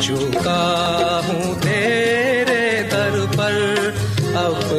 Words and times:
چکا 0.00 1.20
ہوں 1.28 1.62
تیرے 1.62 2.82
در 2.90 3.36
پر۔ 3.36 3.90
اب 4.34 4.70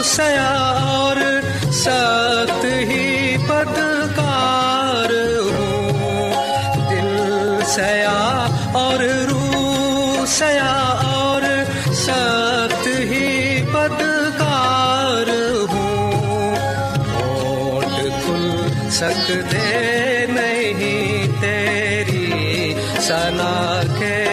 سیا 0.03 0.79
اور 0.81 1.17
سات 1.71 2.65
ہی 2.65 3.37
پتکار 3.47 5.11
ہوں۔ 5.39 6.33
دل 6.89 7.59
سیا 7.65 8.47
اور 8.73 8.99
رو 8.99 10.25
سیا 10.27 10.73
اور 11.13 11.41
سات 11.93 12.87
ہی 12.87 13.63
پتکار 13.73 15.29
ہوں۔ 15.69 16.55
اوٹ 17.15 18.23
کھل 18.25 18.59
سکتے 18.91 20.25
نہیں 20.29 21.27
تیری 21.41 22.73
سنا 23.01 23.81
کے 23.99 24.23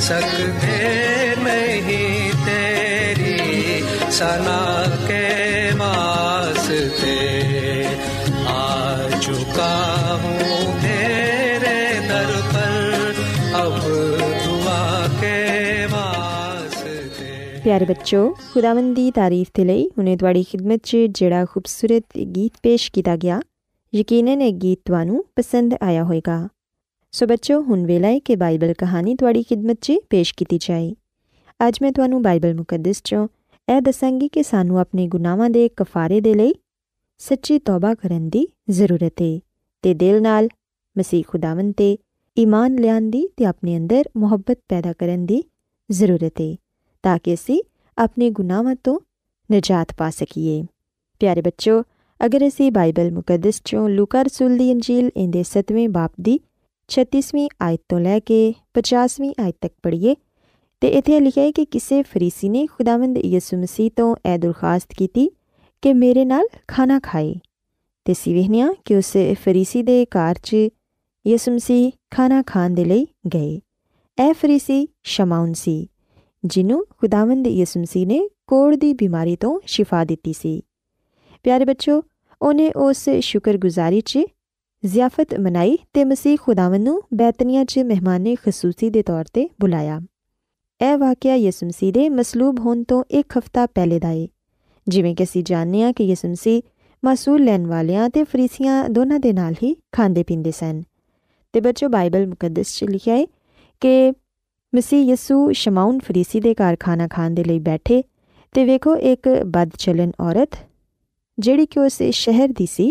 سکتے 0.00 0.67
تیری 4.18 4.28
سنا 4.30 4.84
کے 5.06 5.70
واسطے 5.78 7.18
آ 8.46 9.08
چکا 9.20 10.18
ہوں 10.22 10.82
تیرے 10.82 12.00
در 12.08 12.40
پر 12.52 13.12
اب 13.54 13.72
دعا 14.46 15.06
کے 15.20 15.86
واسطے۔ 15.92 17.60
پیارے 17.62 17.84
بچوں، 17.84 18.30
خداوندی 18.52 19.10
تعریف 19.14 19.56
دے 19.56 19.64
لئی 19.64 19.88
ہنے 19.98 20.16
تواڈی 20.16 20.42
خدمت 20.52 20.86
چ 20.86 20.96
جڑا 21.14 21.44
خوبصورت 21.50 22.18
گیت 22.36 22.62
پیش 22.62 22.90
کیتا 22.90 23.16
گیا، 23.22 23.40
یقیناً 23.92 24.40
یہ 24.40 24.50
گیت 24.62 24.84
تانوں 24.84 25.22
پسند 25.34 25.72
آیا 25.80 26.02
ہوئے 26.02 26.20
گا۔ 26.26 26.46
سو 27.12 27.26
بچوں، 27.26 27.62
ہن 27.68 27.84
ویلا 27.84 28.08
ہے 28.08 28.20
کہ 28.20 28.36
بائبل 28.36 28.72
کہانی 28.78 29.16
تواڈی 29.16 29.42
خدمت 29.48 29.82
چ 29.82 29.90
پیش 30.08 30.34
کیتی 30.34 30.58
جائے۔ 30.60 30.90
اج 31.60 31.82
میں 31.82 31.90
تانوں 31.90 32.20
بائبل 32.20 32.52
مقدس 32.52 33.02
چوں 33.02 33.26
اے 33.67 33.79
دساں 33.81 34.11
گی 34.21 34.27
کہ 34.27 34.41
سانوں 34.43 34.79
اپنے 34.79 35.07
گناہاں 35.13 35.49
دے 35.49 35.67
کفارے 35.75 36.19
دے 36.19 36.33
لئی 36.33 36.51
سچی 37.21 37.59
توبہ 37.59 37.93
کرن 38.01 38.27
دی 38.33 38.43
ضرورت 38.77 39.21
ہے 39.21 39.37
تے 39.83 39.93
دل 39.93 40.21
نال 40.23 40.47
مسیح 40.95 41.21
خداوند 41.27 41.71
تے 41.77 41.95
ایمان 42.37 42.75
لیان 42.81 43.11
دی 43.13 43.23
تے 43.37 43.45
اپنے 43.45 43.75
اندر 43.75 44.01
محبت 44.15 44.67
پیدا 44.69 44.91
کرن 44.99 45.27
دی 45.29 45.39
ضرورت 45.89 46.39
ہے 46.41 46.53
تاکہ 47.03 47.33
اسی 47.33 47.57
اپنے 47.97 48.29
گناہاں 48.39 48.75
تو 48.83 48.97
نجات 49.49 49.97
پا 49.97 50.09
سکیے 50.11 50.61
پیارے 51.21 51.41
بچوں 51.41 51.81
ਅਗਰ 52.19 52.47
ਅਸੀਂ 52.47 52.71
ਬਾਈਬਲ 52.71 53.11
ਮੁਕੱਦਸ 53.11 53.61
ਚੋਂ 53.65 53.87
ਲੂਕਾ 53.89 54.21
ਰਸੂਲ 54.23 54.57
ਦੀ 54.57 54.69
ਇੰਜੀਲ 54.71 55.09
ਇਹਦੇ 55.15 55.43
7ਵੇਂ 55.47 55.87
ਬਾਪ 55.89 56.11
ਦੀ 56.21 56.39
36ਵੀਂ 56.89 57.47
ਆਇਤ 57.61 57.81
ਤੋਂ 57.89 57.99
ਲੈ 57.99 58.19
ਕੇ 58.19 58.37
50ਵੀਂ 58.79 59.33
ਆਇਤ 59.39 59.55
ਤੱਕ 59.61 59.73
ਪੜ੍ਹੀਏ 59.83 60.15
تو 60.80 60.88
اتنے 60.88 61.20
لکھا 61.20 61.42
ہے 61.42 61.52
کہ 61.52 61.64
کسی 61.70 62.02
فریسی 62.12 62.48
نے 62.48 62.66
خداوند 62.78 63.16
یسومسیح 63.24 63.88
تو 63.94 64.14
یہ 64.24 64.36
درخواست 64.36 64.88
کی 64.88 65.28
کہ 65.82 65.94
میرے 65.94 66.24
نال 66.24 66.44
کھانا 66.66 66.98
کھائے۔ 67.02 67.34
تو 68.06 68.12
سی 68.14 68.34
وہیا 68.34 68.68
کہ 68.84 68.94
اس 68.94 69.16
فریسی 69.44 69.82
کے 69.82 70.04
کارچ 70.10 70.54
یسمسیح 71.24 71.90
کھانا 72.10 72.42
کھان 72.46 72.76
د 72.76 72.78
لیے 72.78 73.04
گئے۔ 73.34 73.58
یہ 74.18 74.32
فریسی 74.40 74.84
شماؤن 75.04 75.54
سی 75.54 75.84
جنوں 76.42 76.82
خداوند 77.02 77.46
یسمسیح 77.46 78.06
نے 78.06 78.20
کوڑ 78.46 78.74
کی 78.80 78.94
بیماری 78.94 79.36
تو 79.36 79.60
شفا 79.66 80.02
دیتی 80.08 80.32
سی۔ 80.32 80.60
پیارے 81.42 81.64
بچوں 81.64 82.00
اس 82.40 83.08
شکر 83.22 83.56
گزاری 83.64 84.00
ضیافت 84.82 85.34
منائی 85.38 85.76
تو 85.92 86.06
مسیح 86.06 86.36
خداوت 86.46 87.12
نیتنیا 87.12 87.64
چ 87.68 87.78
مہمانی 87.78 88.34
خصوصی 88.42 88.90
کے 88.90 89.02
طور 89.02 89.24
پہ 89.32 89.44
بلایا۔ 89.60 89.98
یہ 90.80 90.96
واقعہ 91.00 91.36
یسمسی 91.38 91.92
دے 91.92 92.08
مسلوب 92.08 92.64
ہونے 92.64 92.82
تو 92.88 93.02
ایک 93.08 93.32
ہفتہ 93.36 93.60
پہلے 93.74 93.98
دا 93.98 94.12
جی 94.86 95.14
کہ 95.14 95.22
اِسی 95.22 95.42
جانے 95.46 95.82
ہاں 95.84 95.92
کہ 95.92 96.02
یسومسی 96.02 96.60
ماسو 97.02 97.36
لین 97.36 97.66
والیا 97.66 98.06
فریسیاں 98.30 98.88
دونوں 98.88 99.18
کے 99.22 99.32
نال 99.32 99.54
ہی 99.62 99.74
کھانے 99.92 100.22
پیندے 100.24 100.50
سن۔ 100.58 100.80
تو 101.54 101.60
بچوں 101.60 101.88
بائبل 101.88 102.26
مقدس 102.26 102.76
چ 102.78 102.82
لکھا 102.82 103.12
ہے 103.12 103.24
کہ 103.82 104.10
مسیح 104.72 105.12
یسو 105.12 105.52
شما 105.52 105.86
فریسی 106.06 106.54
کھانا 106.54 107.06
کھانے 107.10 107.58
بیٹھے 107.58 108.00
تو 108.54 108.60
ویخو 108.60 108.90
ایک 108.90 109.28
بد 109.44 109.76
چلن 109.76 110.10
عورت 110.18 110.56
جہی 111.38 111.66
کہ 111.66 111.78
اس 111.78 112.02
شہر 112.14 112.50
کی 112.58 112.66
سی 112.66 112.90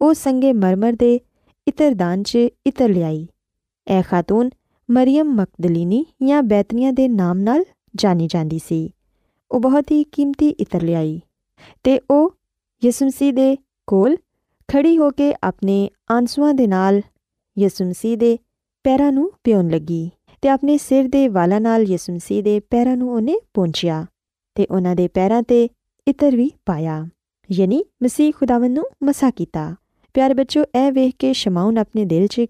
وہ 0.00 0.14
سنگے 0.14 0.52
مرمر 0.52 0.94
کے 1.00 1.18
اتردان 1.66 2.24
سے 2.24 2.48
اتر 2.66 2.88
لیا 2.88 3.08
یہ 3.08 4.00
خاتون 4.08 4.48
مریئم 4.88 5.36
مقدلینی 5.36 6.02
یا 6.20 6.40
بےتنیاں 6.40 6.92
نام 7.08 7.38
نال 7.38 7.62
جانی 7.98 8.26
جاتی 8.30 8.58
سی 8.68 8.88
وہ 9.50 9.58
بہت 9.58 9.90
ہی 9.90 10.02
قیمتی 10.10 10.52
اطرائی 10.58 11.18
وہ 12.10 12.28
یسمسی 12.82 13.32
کے 13.36 13.54
کول 13.86 14.14
کھڑی 14.68 14.98
ہو 14.98 15.10
کے 15.10 15.32
اپنے 15.42 15.86
آنسواں 16.08 16.52
یسمسی 17.56 18.16
کے 18.16 18.36
پیروں 18.84 19.28
پیو 19.42 19.62
لگی 19.62 20.08
اپنے 20.42 20.76
سر 20.78 21.06
کے 21.12 21.28
والاں 21.28 21.78
یسمسی 21.88 22.60
پیروں 22.60 23.20
پہنچیا 23.52 24.02
تو 24.54 24.62
انہوں 24.68 24.94
کے 24.94 25.08
پیروں 25.08 25.42
سے 25.48 25.66
اطرو 26.06 26.44
پایا 26.64 27.02
یعنی 27.48 27.82
مسیح 28.00 28.30
خداون 28.40 28.78
مسا 29.00 29.30
کیا 29.34 29.72
پیار 30.12 30.30
بچو 30.30 30.60
یہ 30.74 30.90
ویک 30.94 31.18
کے 31.18 31.32
شماؤن 31.32 31.78
اپنے 31.78 32.04
دل 32.04 32.26
چ 32.26 32.40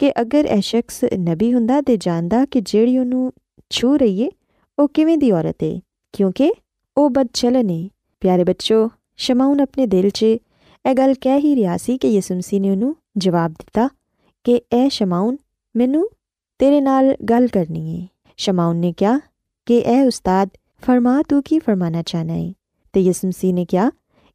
کہ 0.00 0.12
اگر 0.16 0.46
یہ 0.50 0.60
شخص 0.60 1.04
نبی 1.18 1.54
ہوں 1.54 1.68
تو 1.86 1.92
جاندہ 2.00 2.44
کہ 2.50 2.60
جہی 2.66 2.98
وہ 2.98 3.30
چھو 3.70 3.98
رہی 3.98 4.24
ہے 4.24 4.28
وہ 4.78 4.86
کبھی 4.86 5.32
عورت 5.32 5.62
ہے 5.62 5.78
کیوںکہ 6.12 6.50
وہ 6.96 7.08
بد 7.08 7.34
چلنے 7.34 7.88
پیارے 8.20 8.44
بچوں 8.44 8.88
شماؤن 9.16 9.60
اپنے 9.60 9.86
دل 9.86 10.08
چل 10.08 11.12
کہہ 11.20 11.38
ہی 11.44 11.64
رہا 11.64 11.76
سسمسی 11.78 12.58
نے 12.58 12.70
وہ 12.70 13.88
دے 14.46 14.88
شماؤن 14.92 15.36
مینوں 15.74 16.04
تیرے 16.58 16.80
گل 17.30 17.46
کرنی 17.52 18.00
ہے 18.00 18.06
شماؤن 18.36 18.76
نے 18.76 18.92
کیا 18.92 19.18
کہ 19.66 19.82
یہ 19.86 20.00
استاد 20.00 20.46
فرما 20.86 21.22
ت 21.28 21.34
فرمانا 21.64 22.02
چاہنا 22.02 22.34
ہے 22.34 22.52
تو 22.92 23.00
یسمسی 23.00 23.52
نے 23.52 23.64
کیا 23.64 23.88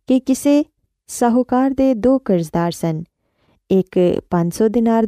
کہ 0.07 0.19
کسی 0.25 0.62
ساہوکار 1.07 1.72
کے 1.78 1.94
دو 1.94 2.19
کرزدار 2.19 2.72
سن 2.72 3.00
ایک 3.69 3.98
پانچ 4.30 4.56
سو 4.56 4.68
دنار 4.68 5.04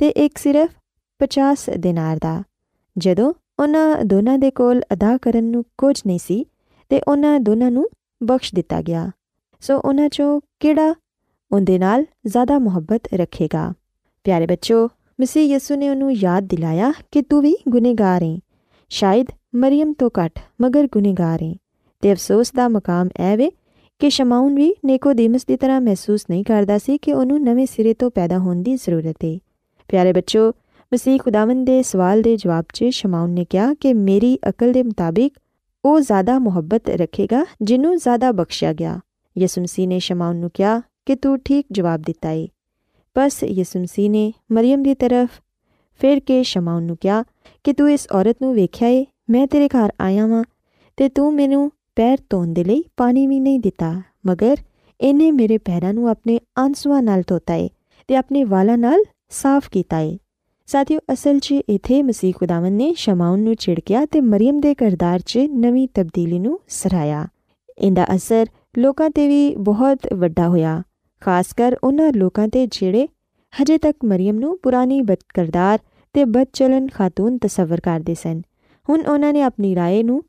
تو 0.00 0.06
ایک 0.14 0.38
صرف 0.38 0.78
پچاس 1.18 1.70
دنار 1.84 2.16
دوں 2.96 3.32
انہوں 3.58 4.04
دونوں 4.04 4.38
کے 4.38 4.50
کول 4.50 4.80
ادا 4.90 5.16
کرنے 5.22 5.58
کچھ 5.76 6.06
نہیں 6.06 6.18
سی 6.18 6.42
تو 6.88 6.96
انہوں 7.06 7.32
نے 7.32 7.38
دونوں 7.38 7.84
بخش 8.20 8.54
دیا 8.54 9.06
سو 9.60 9.80
ان 9.84 10.10
چڑا 10.12 10.92
اندھے 11.50 11.78
نال 11.78 12.02
زیادہ 12.24 12.58
محبت 12.58 13.14
رکھے 13.14 13.48
گا 13.52 13.72
پیارے 14.22 14.46
بچوں 14.46 14.88
مسی 15.18 15.52
یسو 15.52 15.74
نے 15.74 15.88
انہوں 15.88 16.12
یاد 16.22 16.42
دلایا 16.42 16.90
کہ 17.10 17.22
توں 17.28 17.40
بھی 17.40 17.54
گنہگار 17.74 18.22
ہے 18.22 18.36
شاید 18.90 19.26
مریئم 19.52 19.92
تو 19.98 20.08
کٹھ 20.08 20.40
مگر 20.58 20.86
گنےگار 20.96 21.42
ہے 21.42 21.52
تو 22.02 22.10
افسوس 22.10 22.52
کا 22.52 22.68
مقام 22.68 23.08
ای 23.14 23.48
کہ 24.00 24.08
شماؤن 24.08 24.54
بھی 24.54 24.72
نیکو 24.82 25.12
دیمس 25.12 25.44
کی 25.44 25.56
طرح 25.56 25.78
محسوس 25.78 26.28
نہیں 26.28 26.42
کرتا 26.42 26.90
کہ 27.02 27.10
انہوں 27.10 27.38
نویں 27.38 27.66
سرے 27.76 27.94
تو 27.94 28.10
پیدا 28.10 28.38
ہونے 28.38 28.62
کی 28.62 28.76
ضرورت 28.76 29.24
ہے 29.24 29.49
پیارے 29.90 30.12
بچوں 30.12 30.52
مسیح 30.92 31.18
خداون 31.24 31.64
کے 31.64 31.82
سوال 31.82 32.22
کے 32.22 32.36
جواب 32.36 32.64
سے 32.76 32.90
شماؤن 32.90 33.30
نے 33.30 33.44
کہا 33.44 33.72
کہ 33.80 33.94
میری 33.94 34.36
عقل 34.42 34.72
کے 34.72 34.82
مطابق 34.82 35.38
وہ 35.84 36.00
زیادہ 36.00 36.38
محبت 36.38 36.90
رکھے 36.90 37.26
گا 37.30 37.44
جنہوں 37.60 37.96
زیادہ 37.96 38.32
بخشیا 38.32 38.72
گیا 38.78 38.96
یسمسی 39.36 39.86
نے 39.86 39.98
شماؤن 39.98 40.48
کیا 40.48 40.80
کہ 41.06 41.14
تو 41.14 41.36
ٹھیک 41.36 41.66
جواب 41.70 42.00
دتا 42.08 42.28
ہے 42.28 42.46
بس 43.16 43.42
یسمسی 43.42 44.08
نے 44.08 44.30
مریم 44.50 44.82
کی 44.82 44.94
طرف 44.94 45.40
پھر 46.00 46.18
کے 46.24 46.42
شماؤن 46.42 46.86
نے 46.86 46.94
کہا 47.00 47.22
کہ 47.64 47.72
تو 47.72 47.84
اس 47.84 48.06
عورت 48.10 48.42
نو 48.42 48.52
ویکھیا 48.52 48.88
ہے 48.88 49.04
میں 49.28 49.46
تیرے 49.46 49.68
گھر 49.72 49.90
آیا 49.98 50.26
وا 50.26 50.42
تو 50.98 51.08
تینوں 51.14 51.68
پیر 51.96 52.16
تو 52.28 52.44
نہیں 52.44 53.58
دگر 53.58 53.98
مگر 54.24 54.54
انہیں 54.98 55.32
میرے 55.32 55.58
پیروں 55.58 56.08
اپنے 56.08 56.38
آنسواں 56.56 57.02
نال 57.02 57.20
دھوتا 57.28 57.54
ہے 57.54 57.68
اپنے 58.16 58.44
والا 58.44 58.76
نال 58.76 59.00
ਸਾਫ਼ 59.31 59.69
ਕੀਤਾ 59.69 59.99
ਏ 59.99 60.17
ਸਾਥੀਓ 60.67 60.99
ਅਸਲ 61.13 61.39
'ਚ 61.39 61.53
ਇਥੇ 61.69 62.01
ਮਸੀਹ 62.03 62.33
ਖੁਦਾਵੰਦ 62.33 62.77
ਨੇ 62.77 62.93
ਸ਼ਮਾਉਨ 62.97 63.39
ਨੂੰ 63.39 63.55
ਛਿੜਕਿਆ 63.55 64.05
ਤੇ 64.05 64.21
ਮਰੀਮ 64.21 64.59
ਦੇ 64.59 64.73
ਕਰਦਾਰ 64.73 65.19
'ਚ 65.19 65.47
ਨਵੀਂ 65.51 65.87
ਤਬਦੀਲੀ 65.93 66.39
ਨੂੰ 66.39 66.59
ਸਰਾਇਆ 66.67 67.27
ਇਹਦਾ 67.77 68.05
ਅਸਰ 68.15 68.45
ਲੋਕਾਂ 68.77 69.09
ਤੇ 69.09 69.27
ਵੀ 69.27 69.55
ਬਹੁਤ 69.55 70.13
ਵੱਡਾ 70.13 70.47
ਹੋਇਆ 70.47 70.81
ਖਾਸ 71.21 71.53
ਕਰ 71.53 71.75
ਉਹਨਾਂ 71.83 72.11
ਲੋਕਾਂ 72.13 72.47
ਤੇ 72.47 72.67
ਜਿਹੜੇ 72.71 73.07
ਹਜੇ 73.53 73.77
ਤੱਕ 73.77 74.05
ਮਰੀਮ 74.05 74.39
ਨੂੰ 74.39 74.57
ਪੁਰਾਣੀ 74.63 75.01
ਬਦਕਰਦਾਰ 75.01 75.79
ਤੇ 76.15 76.25
ਬਦਚਲਨ 76.25 76.87
ਖਾਤੂਨ 76.87 77.37
ਤਸਵਰ 77.37 77.81
ਕਰਦੇ 77.81 78.15
ਸਨ 78.15 78.41
ਹੁਣ 78.87 79.01
ਉਹਨਾਂ 79.01 79.33
ਨੇ 79.33 79.41
ਆਪਣੀ 79.41 79.75
رائے 79.75 80.03
ਨੂੰ 80.03 80.23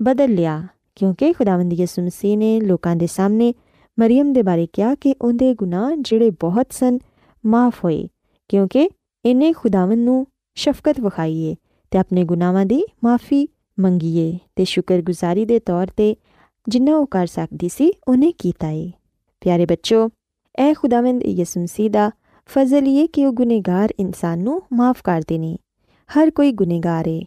ਬਦਲ 0.00 0.34
ਲਿਆ 0.34 0.62
ਕਿਉਂਕਿ 0.96 1.32
ਖੁਦਾਵੰਦ 1.32 1.72
ਯਿਸੂ 1.72 2.02
ਮਸੀਹ 2.02 2.36
ਨੇ 2.38 2.60
ਲੋਕਾਂ 2.60 2.94
ਦੇ 2.96 3.06
ਸਾਹਮਣੇ 3.06 3.52
ਮਰੀਮ 3.98 4.32
ਦੇ 4.32 4.42
ਬਾਰੇ 4.42 4.66
ਕਿਹਾ 4.66 4.94
ਕਿ 4.94 5.14
ਉਹਦੇ 5.22 5.54
ਗੁਨਾਹ 5.54 5.96
ਜਿਹੜੇ 6.00 6.30
ਬਹੁਤ 6.40 6.72
ਸਨ 6.72 6.98
ਮਾਫ 7.44 7.84
ਹੋਏ 7.84 8.08
کیونکہ 8.53 8.87
انہیں 9.23 9.53
خداو 9.53 9.91
ن 9.91 10.23
شفقت 10.55 10.99
وغائی 10.99 11.49
ہے 11.49 11.55
تو 11.89 11.99
اپنے 11.99 12.25
گناواں 12.31 12.65
معافی 13.01 13.45
منگیے 13.77 14.37
تو 14.53 14.63
شکر 14.63 14.99
گزاری 15.09 15.59
طور 15.59 15.85
پہ 15.95 16.13
جنہیں 16.67 16.95
وہ 16.95 17.05
کر 17.05 17.25
سکتی 17.25 17.69
سی 17.69 17.89
انہیں 18.07 18.31
کیتا 18.31 18.71
پیارے 19.39 19.65
بچوں 19.65 20.09
یہ 20.57 20.73
خداوند 20.73 21.23
یسمسی 21.23 21.89
دا 21.89 22.09
فضل 22.49 22.87
ہے 22.87 23.07
کہ 23.07 23.27
وہ 23.27 23.31
گنےگار 23.31 23.87
انسان 23.97 24.45
معاف 24.71 25.03
کرتے 25.03 25.37
نہیں 25.37 25.57
ہر 26.15 26.29
کوئی 26.35 26.51
گنہگار 26.59 27.07
ہے 27.07 27.19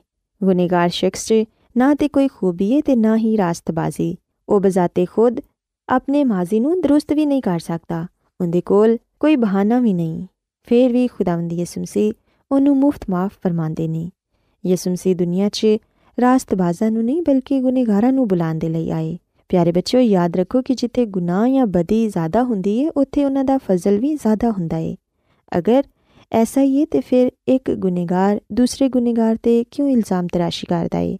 گنہگار 0.42 0.88
شخص 0.88 1.32
نہ 1.76 1.84
تو 2.00 2.06
کوئی 2.12 2.28
خوبی 2.28 2.76
ہے 2.76 2.94
نہ 2.94 3.16
ہی 3.16 3.36
راست 3.36 3.70
بازی۔ 3.70 4.14
وہ 4.48 4.58
بذاتے 4.58 5.04
خود 5.06 5.40
اپنے 5.86 6.24
ماضی 6.24 6.60
کو 6.60 6.80
درست 6.88 7.12
بھی 7.12 7.24
نہیں 7.24 7.40
کر 7.40 7.58
سکتا۔ 7.58 8.04
اندر 8.40 8.58
کول 8.64 8.96
کوئی 9.18 9.36
بہانا 9.36 9.80
بھی 9.80 9.92
نہیں۔ 9.92 10.35
پھر 10.66 10.88
بھی 10.92 11.06
خداون 11.08 11.48
یسومسی 11.50 12.10
انہوں 12.50 12.74
مفت 12.74 13.10
معاف 13.10 13.40
فرما 13.42 13.68
نہیں 13.68 14.08
یسونسی 14.64 15.14
دنیا 15.14 15.48
چاس 15.50 16.52
بازاں 16.58 16.90
نہیں 16.90 17.20
بلکہ 17.26 17.60
گنےگاروں 17.60 18.26
بلاؤ 18.26 18.58
دے 18.62 18.92
آئے۔ 18.92 19.16
پیارے 19.48 19.72
بچوں 19.72 20.00
یاد 20.00 20.36
رکھو 20.36 20.62
کہ 20.62 20.74
جتنے 20.74 21.04
گنا 21.16 21.44
یا 21.46 21.64
بدی 21.64 22.08
زیادہ 22.08 22.38
ہوں 22.38 22.62
اتنے 22.96 23.24
انہیں 23.24 23.58
فضل 23.66 23.98
بھی 23.98 24.14
زیادہ 24.22 24.46
ہوں 24.46 24.68
اگر 25.52 25.80
ایسا 26.30 26.62
ہی 26.62 26.80
ہے 26.80 26.86
تو 26.86 26.98
پھر 27.08 27.28
ایک 27.46 27.70
گنےگار 27.84 28.36
دوسرے 28.48 28.88
گنےگار 28.94 29.34
سے 29.44 29.62
کیوں 29.70 29.90
الزام 29.90 30.26
تراشی 30.26 30.66
کرتا 30.66 30.98
ہے؟ 30.98 31.14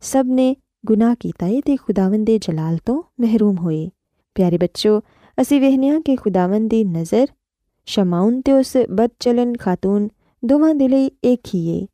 سب 0.00 0.24
نے 0.26 0.52
گناح 0.90 1.14
کیا 1.18 1.46
ہے 1.46 1.76
خداون 1.76 2.24
کے 2.24 2.38
جلال 2.42 2.76
تو 2.76 3.02
محروم 3.18 3.58
ہوئے۔ 3.58 3.86
پیارے 4.34 4.58
بچوں 4.58 5.00
اِسی 5.38 5.58
وا 5.60 5.98
کہ 6.06 6.16
خداون 6.16 6.68
کی 6.68 6.84
نظر 6.84 7.24
ਸ਼ਮਾਉਨ 7.85 8.41
ਤੇ 8.41 8.51
ਉਸ 8.51 8.77
ਬਦਚਲਨ 8.89 9.57
ਖਾਤੂਨ 9.57 10.09
ਦੋਵਾਂ 10.45 10.75
ਦੇ 10.75 10.87
ਲਈ 10.87 11.11
ਇੱਕ 11.23 11.47
ਹੀ 11.55 11.67
ਏ 11.67 11.87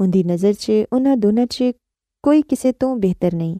ਉਹਦੀ 0.00 0.24
ਨਜ਼ਰ 0.24 0.52
'ਚ 0.52 0.72
ਉਹਨਾਂ 0.92 1.16
ਦੋਨਾਂ 1.16 1.46
'ਚ 1.46 1.64
ਕੋਈ 2.22 2.42
ਕਿਸੇ 2.42 2.72
ਤੋਂ 2.72 2.96
ਬਿਹਤਰ 2.96 3.34
ਨਹੀਂ 3.34 3.56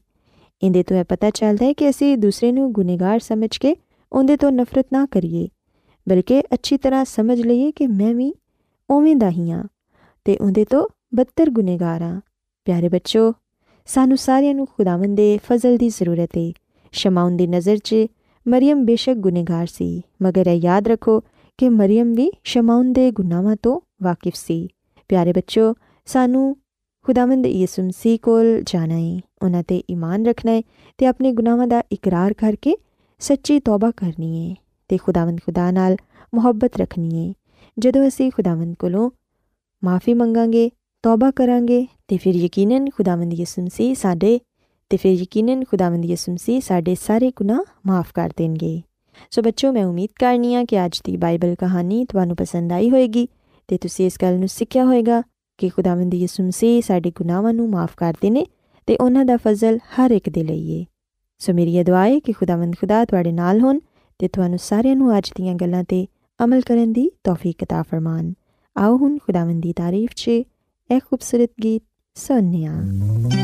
ਇਹਦੇ 0.63 0.83
ਤੋਂ 0.83 0.97
ਇਹ 0.97 1.05
ਪਤਾ 1.05 1.31
ਚੱਲਦਾ 1.31 1.67
ਹੈ 1.67 1.73
ਕਿ 1.73 1.91
ਅਸੀਂ 1.91 2.19
ਦੂਸਰੇ 2.19 2.53
ਨੂੰ 2.53 2.73
ਗੁਨੇਗਾਰ 2.73 3.19
ਸਮਝ 3.19 3.57
ਕੇ 3.57 3.77
ਉਹਦੇ 4.13 4.37
ਤੋਂ 4.37 4.53
ਨਫ਼ਰਤ 4.53 4.87
ਨਾ 4.93 5.07
ਕਰੀਏ 5.07 5.49
ਬਲਕਿ 6.09 6.41
ਅੱਛੀ 6.41 6.77
ਤਰ੍ਹਾਂ 6.77 7.05
ਸਮਝ 7.05 7.41
ਲਈਏ 7.41 7.73
ਕਿ 7.73 7.87
ਮੈਂ 7.87 8.15
ਵੀ 8.15 8.35
ਉਵੇਂ 8.91 9.17
ਦਾ 9.17 9.31
ਹੀ 9.31 9.51
ਹਾਂ 9.51 9.65
ਤੇ 10.25 10.37
ਉਹਦੇ 10.37 10.65
ਤੋਂ 10.65 10.89
ਬੱਤਰ 11.15 11.51
ਗੁਨੇਗਾਰ 11.51 12.03
ਹਾਂ 12.03 12.21
ਪਿਆਰੇ 12.65 12.89
ਬੱਚੋ 12.89 13.33
ਸਾਨੂੰ 13.87 14.17
ਸਾਰਿਆਂ 14.17 14.55
ਨੂੰ 14.55 14.67
ਖੁਦਾਵੰਦ 14.67 15.17
ਦੇ 15.17 15.39
ਫਜ਼ਲ 15.45 15.77
ਦੀ 15.77 15.89
ਜ਼ਰੂਰਤ 15.89 16.29
ਹੈ 16.39 16.53
ਸ਼ਮਾਉਨ 16.93 17.37
ਦੀ 17.37 17.47
ਨਜ਼ਰ 17.47 17.77
'ਚ 17.77 17.95
مریم 18.47 18.85
بے 18.85 18.97
شک 18.97 19.25
گنےگار 19.25 19.67
سی 19.67 20.01
مگر 20.21 20.47
اے 20.47 20.59
یاد 20.63 20.87
رکھو 20.87 21.21
کہ 21.60 21.70
مریم 21.70 22.14
بھی 22.14 22.30
شماؤن 22.44 22.96
دے 22.96 23.12
گناواں 23.20 23.56
تو 23.62 23.80
واقف 24.02 24.38
سی۔ 24.38 24.66
پیارے 25.08 25.34
بچوں، 25.36 25.74
سانو 26.06 26.54
خداوند 27.08 27.46
یسو 27.46 27.84
مسیح 27.84 28.18
کول 28.22 28.48
جانا 28.68 28.98
ہے، 28.98 29.18
انہاں 29.42 29.62
تے 29.68 29.80
ایمان 29.88 30.26
رکھنا 30.26 30.52
ہے 30.52 30.62
تے 30.98 31.08
اپنے 31.08 31.32
گناواں 31.40 31.68
دا 31.68 31.82
اقرار 31.92 32.32
کر 32.32 32.56
کے 32.62 32.74
سچی 33.20 33.60
توبہ 33.60 33.90
کرنی 33.96 34.32
ہے 34.40 34.54
تے 34.88 34.98
خداوند 34.98 35.40
خدا 35.46 35.72
نال 35.72 35.94
محبت 36.34 36.80
رکھنی 36.82 37.10
ہے۔ 37.18 37.32
جدوں 37.78 38.06
اسی 38.06 38.30
خداوند 38.38 38.76
کولوں 38.80 39.10
معافی 39.82 40.14
منگاں 40.14 40.52
گے، 40.54 40.70
توبہ 41.04 41.30
کران 41.36 41.68
گے 41.68 41.84
تے 42.08 42.18
پھر 42.24 42.36
یقیناً 42.36 42.86
خداوند 42.98 43.34
یسوع 43.40 43.64
مسیح 43.64 43.94
ساڈے، 44.02 44.38
تے 44.90 44.98
پھر 44.98 45.10
یقیناً 45.10 45.64
خداوند 45.72 46.06
یسوع 46.06 46.34
مسیح 46.34 46.60
ساڈے 46.68 46.96
سارے 47.06 47.30
گناہ 47.42 47.62
سو 49.34 49.42
بچوں، 49.42 49.72
میں 49.74 49.84
امید 49.84 50.14
کرنی 50.20 50.56
ہاں 50.56 50.64
کہ 50.70 50.80
اج 50.80 51.02
دی 51.08 51.16
بائبل 51.18 51.54
کہانی 51.60 52.06
تانوں 52.10 52.36
پسند 52.36 52.72
آئی 52.72 52.90
ہوئے 52.90 53.08
گی 53.14 53.26
تے 53.70 53.78
تسی 53.78 54.08
اس 54.08 54.18
گل 54.22 54.40
نو 54.40 54.48
سیکھیا 54.58 54.84
ہوئے 54.84 55.02
گا 55.08 55.22
کہ 55.60 55.70
خداوند 55.76 56.14
یسوع 56.14 56.46
مسیح 56.46 56.80
ساڈے 56.88 57.10
گناہاں 57.20 57.54
نو 57.54 57.68
معاف 57.68 57.96
کردے 57.96 58.30
نے 58.30 58.44
تے 58.88 58.96
انہاں 59.00 59.24
دا 59.24 59.36
فضل 59.44 59.78
ہر 59.98 60.12
ایک 60.12 60.30
دے 60.36 60.44
لئی 60.44 60.84
سو 61.42 61.54
میری 61.54 61.74
یہ 61.74 61.84
دعا 61.84 62.06
ہے 62.06 62.20
کہ 62.20 62.34
خداوند 62.40 62.76
خدا 62.82 63.04
تواڈے 63.10 63.32
نال 63.32 63.62
ہون 63.62 63.80
تے 64.20 64.28
تانوں 64.34 64.58
سارے 64.70 64.94
اج 65.18 65.32
دیاں 65.38 65.56
گلاں 65.62 65.84
تے 65.90 66.04
عمل 66.40 66.62
کرن 66.68 66.96
دی 66.96 67.08
توفیق 67.24 67.64
عطا 67.64 67.82
فرمان۔ 67.90 68.34
آؤ 68.76 68.96
ہن 69.02 69.18
خداوند 69.28 69.64
دی 69.64 69.74
تعریف 69.74 70.16
چ 70.16 70.30
اے 70.90 71.00
خوبصورت 71.06 71.64
گیت 71.64 71.84
سننے 72.18 72.68
تجھے 72.68 73.43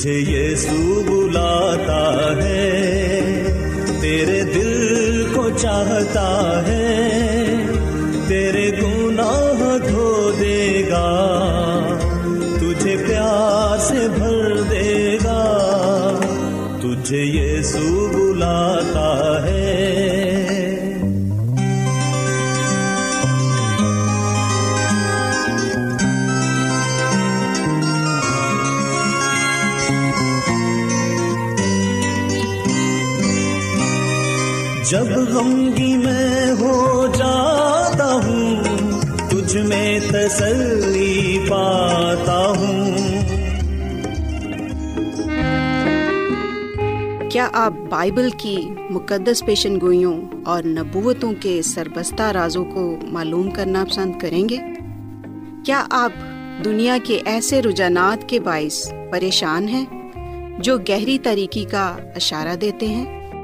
تجھے 0.00 0.18
یسوع 0.18 1.02
بلاتا 1.06 2.04
ہے، 2.36 2.68
تیرے 4.00 4.42
دل 4.44 5.24
کو 5.34 5.42
چاہتا 5.50 6.28
ہے، 6.66 7.56
تیرے 8.28 8.64
گناہ 8.78 9.76
دھو 9.88 10.30
دے 10.38 10.82
گا، 10.90 11.08
تجھے 12.60 12.96
پیار 13.08 13.78
سے 13.78 14.08
بھر 14.16 14.62
دے 14.70 15.18
گا، 15.24 15.42
تجھے 16.82 17.22
یہ 17.24 17.62
سو 17.62 17.99
جب 34.90 35.06
غمگی 35.06 35.96
میں 35.96 36.52
ہو 36.52 37.06
جاتا 37.06 38.12
ہوں، 38.12 38.64
تجھ 39.30 39.56
میں 39.56 40.00
تسلی 40.00 41.38
پاتا 41.50 42.52
ہوں۔ 42.56 42.94
کیا 47.30 47.48
آپ 47.52 47.72
بائبل 47.88 48.30
کی 48.36 48.56
مقدس 48.90 49.44
پیشن 49.46 49.80
گوئیوں 49.80 50.20
اور 50.44 50.62
نبوتوں 50.62 51.32
کے 51.40 51.62
سربستہ 51.62 52.22
رازوں 52.22 52.64
کو 52.64 52.96
معلوم 53.02 53.50
کرنا 53.50 53.84
پسند 53.90 54.18
کریں 54.18 54.48
گے؟ 54.48 54.56
کیا 55.64 55.86
آپ 55.90 56.12
دنیا 56.64 56.98
کے 57.04 57.20
ایسے 57.24 57.62
رجحانات 57.62 58.28
کے 58.28 58.40
باعث 58.40 58.92
پریشان 59.10 59.68
ہیں 59.68 59.84
جو 60.58 60.78
گہری 60.78 61.18
طریقے 61.18 61.64
کا 61.64 61.96
اشارہ 62.16 62.56
دیتے 62.56 62.86
ہیں؟ 62.86 63.19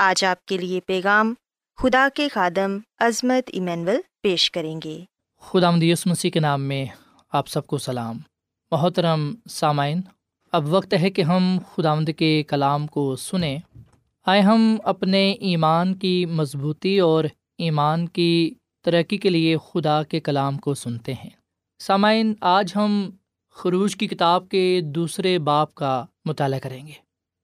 آج 0.00 0.24
آپ 0.24 0.46
کے 0.46 0.56
لیے 0.56 0.80
پیغام 0.80 1.34
خدا 1.76 2.08
کے 2.14 2.28
خادم 2.28 2.78
عظمت 2.98 3.50
ایمینول 3.52 3.96
پیش 4.22 4.50
کریں 4.50 4.80
گے۔ 4.84 5.04
خدا 5.40 5.70
مدیس 5.70 6.06
مسیح 6.06 6.30
کے 6.30 6.40
نام 6.40 6.62
میں 6.62 6.86
آپ 7.32 7.48
سب 7.48 7.66
کو 7.66 7.78
سلام۔ 7.78 8.18
محترم 8.70 9.34
سامعین، 9.50 10.00
اب 10.52 10.72
وقت 10.72 10.94
ہے 11.00 11.10
کہ 11.10 11.22
ہم 11.22 11.58
خداوند 11.74 12.08
کے 12.16 12.42
کلام 12.42 12.86
کو 12.86 13.16
سنیں۔ 13.16 13.58
آئے 14.26 14.40
ہم 14.40 14.76
اپنے 14.84 15.32
ایمان 15.32 15.94
کی 15.94 16.26
مضبوطی 16.26 16.98
اور 16.98 17.24
ایمان 17.58 18.08
کی 18.08 18.54
ترقی 18.84 19.16
کے 19.16 19.30
لیے 19.30 19.56
خدا 19.56 20.02
کے 20.02 20.20
کلام 20.20 20.58
کو 20.58 20.74
سنتے 20.74 21.14
ہیں۔ 21.14 21.30
سامعین، 21.78 22.34
آج 22.40 22.72
ہم 22.76 23.10
خروج 23.50 23.96
کی 23.96 24.08
کتاب 24.08 24.48
کے 24.48 24.80
دوسرے 24.84 25.38
باپ 25.38 25.74
کا 25.74 26.04
مطالعہ 26.24 26.58
کریں 26.58 26.86
گے۔ 26.86 26.92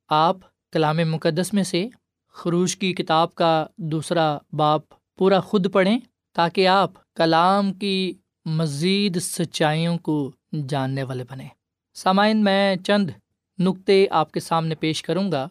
آپ 0.09 0.37
کلام 0.73 0.97
مقدس 0.97 1.55
میں 1.55 1.63
سے 1.63 1.89
خروج 2.35 2.77
کی 2.77 2.93
کتاب 2.93 3.35
کا 3.35 3.67
دوسرا 3.77 4.39
باپ 4.53 4.83
پورا 5.19 5.41
خود 5.41 5.73
پڑھیں 5.73 5.99
تاکہ 6.35 6.69
آپ 6.69 7.15
کلام 7.15 7.73
کی 7.73 8.13
مزید 8.45 9.19
سچائیوں 9.21 9.99
کو 9.99 10.33
جاننے 10.69 11.03
والے 11.03 11.25
بنیں۔ 11.31 11.49
سامعین، 11.95 12.45
میں 12.45 12.77
چند 12.77 13.11
نقطے 13.59 14.07
آپ 14.11 14.33
کے 14.33 14.41
سامنے 14.41 14.75
پیش 14.75 15.03
کروں 15.03 15.33
گا 15.33 15.49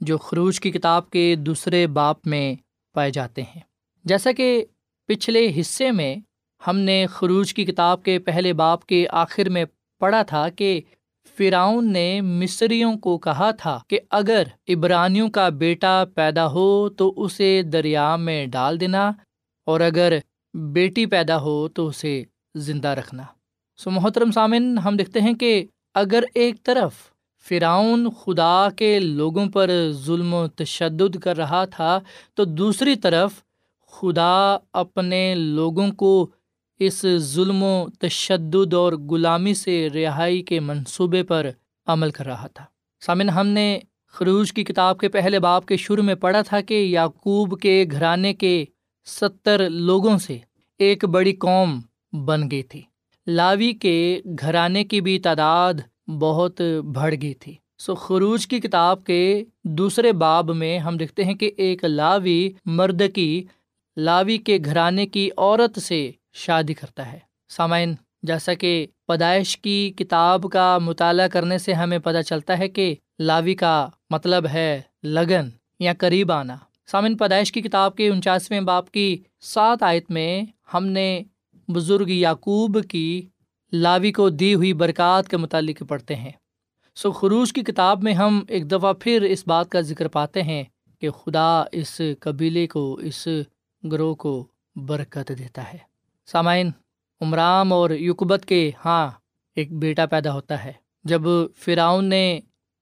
جو 0.00 0.18
خروج 0.18 0.60
کی 0.60 0.70
کتاب 0.70 1.10
کے 1.10 1.34
دوسرے 1.36 1.86
باپ 1.86 2.26
میں 2.26 2.54
پائے 2.92 3.10
جاتے 3.10 3.42
ہیں۔ 3.42 3.60
جیسا 4.04 4.32
کہ 4.32 4.64
پچھلے 5.06 5.52
حصے 5.60 5.90
میں 5.90 6.16
ہم 6.66 6.78
نے 6.78 7.06
خروج 7.06 7.54
کی 7.54 7.64
کتاب 7.64 8.02
کے 8.02 8.18
پہلے 8.18 8.52
باپ 8.52 8.86
کے 8.86 9.06
آخر 9.10 9.48
میں 9.48 9.64
پڑھا 9.98 10.22
تھا 10.22 10.48
کہ 10.48 10.80
فراؤن 11.38 11.92
نے 11.92 12.20
مصریوں 12.20 12.96
کو 12.96 13.18
کہا 13.18 13.50
تھا 13.50 13.78
کہ 13.88 13.98
اگر 14.10 14.42
ابرانیوں 14.68 15.28
کا 15.28 15.48
بیٹا 15.48 16.04
پیدا 16.14 16.46
ہو 16.46 16.88
تو 16.88 17.12
اسے 17.16 17.62
دریا 17.62 18.16
میں 18.16 18.46
ڈال 18.46 18.80
دینا 18.80 19.12
اور 19.66 19.80
اگر 19.80 20.18
بیٹی 20.54 21.06
پیدا 21.06 21.40
ہو 21.40 21.68
تو 21.68 21.86
اسے 21.86 22.22
زندہ 22.54 22.88
رکھنا۔ 22.88 23.22
سو 23.76 23.90
محترم 23.90 24.30
سامن 24.30 24.78
ہم 24.78 24.96
دیکھتے 24.96 25.20
ہیں 25.20 25.34
کہ 25.34 25.66
اگر 25.94 26.24
ایک 26.34 26.62
طرف 26.62 26.92
فراؤن 27.48 28.10
خدا 28.10 28.68
کے 28.76 28.98
لوگوں 28.98 29.46
پر 29.46 29.70
ظلم 29.90 30.34
و 30.34 30.46
تشدد 30.48 31.16
کر 31.16 31.36
رہا 31.36 31.64
تھا، 31.64 32.00
تو 32.34 32.44
دوسری 32.44 32.96
طرف 32.96 33.32
خدا 33.92 34.56
اپنے 34.72 35.34
لوگوں 35.34 35.90
کو 35.92 36.30
اس 36.78 37.06
ظلم 37.16 37.62
و 37.62 37.86
تشدد 38.00 38.74
اور 38.74 38.92
غلامی 38.92 39.54
سے 39.54 39.88
رہائی 39.94 40.42
کے 40.42 40.60
منصوبے 40.60 41.22
پر 41.22 41.50
عمل 41.86 42.10
کر 42.10 42.26
رہا 42.26 42.46
تھا۔ 42.46 42.64
سامن 43.00 43.28
ہم 43.28 43.46
نے 43.46 43.78
خروج 44.08 44.52
کی 44.52 44.64
کتاب 44.64 44.98
کے 44.98 45.08
پہلے 45.08 45.38
باپ 45.38 45.66
کے 45.66 45.76
شروع 45.76 46.02
میں 46.02 46.14
پڑھا 46.14 46.42
تھا 46.42 46.60
کہ 46.60 46.74
یعقوب 46.74 47.60
کے 47.60 47.84
گھرانے 47.90 48.34
کے 48.34 48.64
ستر 49.04 49.70
لوگوں 49.70 50.18
سے 50.18 50.38
ایک 50.78 51.04
بڑی 51.04 51.32
قوم 51.32 51.80
بن 52.24 52.50
گئی 52.50 52.62
تھی۔ 52.62 52.82
لاوی 53.26 53.72
کے 53.72 54.20
گھرانے 54.40 54.84
کی 54.84 55.00
بھی 55.00 55.18
تعداد 55.18 55.74
بہت 56.08 56.60
بڑھ 56.94 57.14
گئی 57.22 57.34
تھی۔ 57.34 57.54
سو 57.78 57.94
خروج 57.94 58.46
کی 58.46 58.60
کتاب 58.60 59.04
کے 59.04 59.44
دوسرے 59.64 60.12
باب 60.12 60.54
میں 60.54 60.78
ہم 60.78 60.96
دیکھتے 60.96 61.24
ہیں 61.24 61.34
کہ 61.34 61.50
ایک 61.56 61.84
لاوی 61.84 62.50
مرد 62.64 63.02
کی، 63.14 63.44
لاوی 63.96 64.38
کے 64.38 64.58
گھرانے 64.64 65.06
کی 65.06 65.30
عورت 65.36 65.78
سے 65.82 66.10
شادی 66.36 66.74
کرتا 66.74 67.12
ہے۔ 67.12 67.18
سامعین، 67.48 67.94
جیسا 68.22 68.54
کہ 68.54 68.86
پیدائش 69.06 69.58
کی 69.58 69.92
کتاب 69.96 70.42
کا 70.52 70.78
مطالعہ 70.78 71.28
کرنے 71.28 71.58
سے 71.58 71.72
ہمیں 71.72 71.98
پتہ 71.98 72.22
چلتا 72.22 72.58
ہے 72.58 72.68
کہ 72.68 72.94
لاوی 73.18 73.54
کا 73.54 73.88
مطلب 74.10 74.46
ہے 74.46 74.80
لگن 75.02 75.48
یا 75.78 75.92
قریب 75.98 76.32
آنا۔ 76.32 76.56
سامن 76.86 77.16
پیدائش 77.16 77.52
کی 77.52 77.62
کتاب 77.62 77.96
کے 77.96 78.08
انچاسویں 78.08 78.60
باپ 78.60 78.90
کی 78.90 79.18
سات 79.40 79.82
آیت 79.82 80.10
میں 80.10 80.42
ہم 80.74 80.86
نے 80.86 81.22
بزرگ 81.68 82.08
یعقوب 82.08 82.78
کی 82.88 83.28
لاوی 83.72 84.12
کو 84.12 84.30
دی 84.30 84.54
ہوئی 84.54 84.72
برکات 84.72 85.28
کے 85.28 85.36
متعلق 85.36 85.82
پڑھتے 85.88 86.16
ہیں۔ 86.16 86.30
سو 86.94 87.12
خروج 87.12 87.52
کی 87.52 87.62
کتاب 87.62 88.02
میں 88.02 88.14
ہم 88.14 88.44
ایک 88.48 88.70
دفعہ 88.70 88.92
پھر 88.92 89.22
اس 89.22 89.44
بات 89.46 89.68
کا 89.68 89.80
ذکر 89.80 90.08
پاتے 90.08 90.42
ہیں 90.42 90.64
کہ 91.00 91.10
خدا 91.10 91.64
اس 91.72 92.00
قبیلے 92.20 92.66
کو، 92.66 92.94
اس 92.94 93.28
گروہ 93.92 94.14
کو 94.14 94.46
برکت 94.76 95.32
دیتا 95.38 95.72
ہے۔ 95.72 95.95
سامعین 96.26 96.70
عمرام 97.20 97.72
اور 97.72 97.90
یقبت 97.90 98.44
کے 98.46 98.70
ہاں 98.84 99.10
ایک 99.56 99.72
بیٹا 99.72 100.06
پیدا 100.06 100.32
ہوتا 100.32 100.64
ہے۔ 100.64 100.72
جب 101.04 101.22
فراؤن 101.56 102.04
نے 102.04 102.40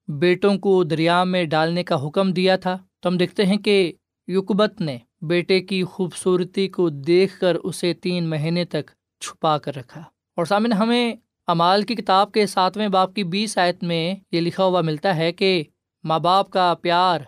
بیٹوں 0.08 0.58
کو 0.58 0.84
دریا 0.84 1.24
میں 1.24 1.44
ڈالنے 1.44 1.84
کا 1.84 2.06
حکم 2.06 2.32
دیا 2.32 2.56
تھا، 2.56 2.78
تو 3.00 3.08
ہم 3.08 3.16
دیکھتے 3.16 3.46
ہیں 3.46 3.56
کہ 3.56 3.92
یقبت 4.26 4.80
نے 4.80 4.98
بیٹے 5.22 5.60
کی 5.60 5.84
خوبصورتی 5.84 6.68
کو 6.68 6.88
دیکھ 6.88 7.40
کر 7.40 7.54
اسے 7.54 7.94
تین 7.94 8.30
مہینے 8.30 8.64
تک 8.64 8.90
چھپا 9.20 9.58
کر 9.58 9.76
رکھا۔ 9.76 10.00
اور 10.36 10.44
سامن 10.44 10.72
ہمیں 10.72 11.14
امال 11.46 11.82
کی 11.82 11.94
کتاب 11.94 12.32
کے 12.32 12.46
ساتویں 12.46 12.88
باپ 12.88 13.14
کی 13.14 13.24
بیس 13.24 13.58
آیت 13.58 13.82
میں 13.82 14.14
یہ 14.32 14.40
لکھا 14.40 14.64
ہوا 14.64 14.80
ملتا 14.80 15.16
ہے 15.16 15.32
کہ 15.32 15.62
ماں 16.04 16.18
باپ 16.18 16.50
کا 16.50 16.74
پیار 16.82 17.20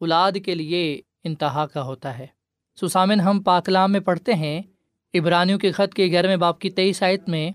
اولاد 0.00 0.32
کے 0.44 0.54
لیے 0.54 1.00
انتہا 1.24 1.66
کا 1.66 1.82
ہوتا 1.82 2.18
ہے۔ 2.18 2.26
سسامن 2.80 3.20
ہم 3.20 3.42
پاکلام 3.42 3.92
میں 3.92 4.00
پڑھتے 4.00 4.34
ہیں 4.34 4.62
ابرانیوں 5.14 5.58
کے 5.58 5.72
خط 5.72 5.94
کے 5.94 6.06
گیارہویں 6.06 6.36
باپ 6.36 6.58
کی 6.58 6.70
تیئیس 6.70 7.02
آیت 7.02 7.28
میں 7.28 7.50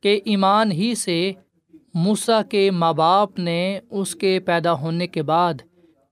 کہ 0.00 0.20
ایمان 0.24 0.72
ہی 0.72 0.94
سے 0.94 1.32
موسا 1.94 2.42
کے 2.42 2.70
ماں 2.70 2.92
باپ 2.92 3.38
نے 3.38 3.80
اس 3.90 4.14
کے 4.14 4.40
پیدا 4.40 4.72
ہونے 4.72 5.06
کے 5.06 5.22
بعد 5.22 5.54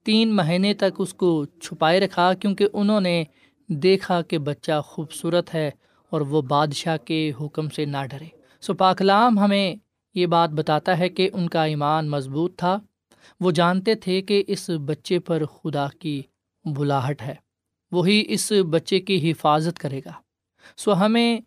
تین 0.04 0.36
مہینے 0.36 0.74
تک 0.74 0.94
اس 0.98 1.14
کو 1.14 1.44
چھپائے 1.44 2.00
رکھا 2.00 2.34
کیونکہ 2.34 2.66
انہوں 2.72 3.00
نے 3.00 3.24
دیکھا 3.68 4.22
کہ 4.22 4.38
بچہ 4.38 4.80
خوبصورت 4.84 5.54
ہے 5.54 5.70
اور 6.10 6.20
وہ 6.20 6.42
بادشاہ 6.42 6.96
کے 6.96 7.32
حکم 7.40 7.68
سے 7.68 7.84
نہ 7.84 7.96
ڈرے۔ 8.10 8.26
سو 8.60 8.74
پاکلام 8.74 9.38
ہمیں 9.38 9.74
یہ 10.14 10.26
بات 10.26 10.50
بتاتا 10.50 10.98
ہے 10.98 11.08
کہ 11.08 11.30
ان 11.32 11.48
کا 11.48 11.64
ایمان 11.64 12.10
مضبوط 12.10 12.56
تھا۔ 12.56 12.78
وہ 13.40 13.50
جانتے 13.50 13.94
تھے 13.94 14.22
کہ 14.22 14.44
اس 14.46 14.70
بچے 14.84 15.18
پر 15.18 15.44
خدا 15.44 15.86
کی 15.98 16.22
بلاہٹ 16.64 17.22
ہے۔ 17.22 17.34
وہی 17.92 18.24
اس 18.28 18.52
بچے 18.70 19.00
کی 19.00 19.30
حفاظت 19.30 19.78
کرے 19.78 20.00
گا۔ 20.06 20.12
سو 20.76 20.94
ہمیں 20.94 21.40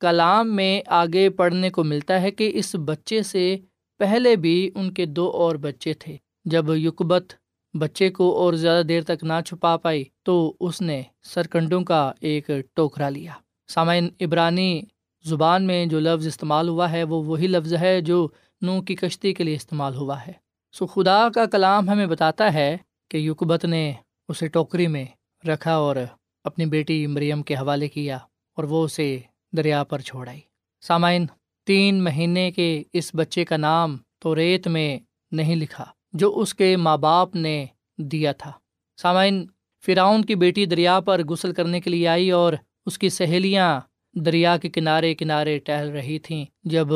کلام 0.00 0.56
میں 0.56 0.80
آگے 0.86 1.30
پڑھنے 1.30 1.70
کو 1.70 1.84
ملتا 1.84 2.22
ہے 2.22 2.30
کہ 2.30 2.50
اس 2.54 2.74
بچے 2.84 3.22
سے 3.22 3.56
پہلے 3.98 4.36
بھی 4.36 4.70
ان 4.74 4.92
کے 4.92 5.06
دو 5.06 5.30
اور 5.30 5.56
بچے 5.56 5.94
تھے۔ 5.94 6.16
جب 6.44 6.64
یقبت 6.68 7.32
بچے 7.74 8.10
کو 8.10 8.36
اور 8.36 8.54
زیادہ 8.54 8.86
دیر 8.86 9.02
تک 9.02 9.24
نہ 9.24 9.32
چھپا 9.46 9.76
پائی 9.76 10.04
تو 10.22 10.54
اس 10.60 10.80
نے 10.80 11.02
سرکنڈوں 11.22 11.84
کا 11.84 12.12
ایک 12.20 12.50
ٹوکرا 12.74 13.08
لیا۔ 13.08 13.32
سامعین، 13.68 14.08
عبرانی 14.20 14.80
زبان 15.24 15.66
میں 15.66 15.86
جو 15.86 16.00
لفظ 16.00 16.26
استعمال 16.26 16.68
ہوا 16.68 16.92
ہے 16.92 17.02
وہ 17.02 17.24
وہی 17.24 17.46
لفظ 17.46 17.74
ہے 17.74 18.00
جو 18.00 18.28
نو 18.62 18.82
کی 18.82 18.96
کشتی 18.96 19.34
کے 19.34 19.44
لیے 19.44 19.54
استعمال 19.54 19.94
ہوا 19.94 20.26
ہے۔ 20.26 20.32
سو 20.72 20.86
خدا 20.86 21.28
کا 21.34 21.46
کلام 21.46 21.88
ہمیں 21.88 22.06
بتاتا 22.06 22.52
ہے 22.54 22.76
کہ 23.08 23.16
یقبت 23.16 23.64
نے 23.64 23.92
اسے 24.28 24.48
ٹوکری 24.48 24.86
میں 24.86 25.04
رکھا 25.48 25.74
اور 25.74 25.96
اپنی 26.44 26.66
بیٹی 26.66 27.06
مریم 27.06 27.42
کے 27.42 27.54
حوالے 27.54 27.88
کیا۔ 27.88 28.18
اور 28.56 28.64
وہ 28.64 28.84
اسے 28.84 29.18
دریا 29.56 29.84
پر 29.84 29.98
چھوڑ 29.98 30.28
آئی۔ 30.28 30.40
سامعین، 30.80 31.26
تین 31.66 32.04
مہینے 32.04 32.50
کے 32.50 32.82
اس 32.92 33.10
بچے 33.14 33.44
کا 33.44 33.56
نام 33.56 33.96
تو 34.18 34.34
ریت 34.34 34.68
میں 34.68 34.98
نہیں 35.32 35.56
لکھا 35.56 35.84
جو 36.12 36.38
اس 36.38 36.54
کے 36.54 36.76
ماں 36.76 36.96
باپ 36.96 37.36
نے 37.36 37.66
دیا 37.98 38.32
تھا۔ 38.32 38.52
سامعین، 38.96 39.46
فراؤن 39.86 40.24
کی 40.24 40.34
بیٹی 40.34 40.66
دریا 40.66 41.00
پر 41.00 41.24
غسل 41.28 41.52
کرنے 41.52 41.80
کے 41.80 41.90
لیے 41.90 42.08
آئی 42.08 42.30
اور 42.30 42.52
اس 42.86 42.98
کی 42.98 43.08
سہیلیاں 43.08 43.80
دریا 44.14 44.56
کے 44.56 44.68
کنارے 44.68 45.14
کنارے 45.14 45.58
ٹہل 45.58 45.90
رہی 45.90 46.18
تھیں 46.18 46.44
جب 46.64 46.88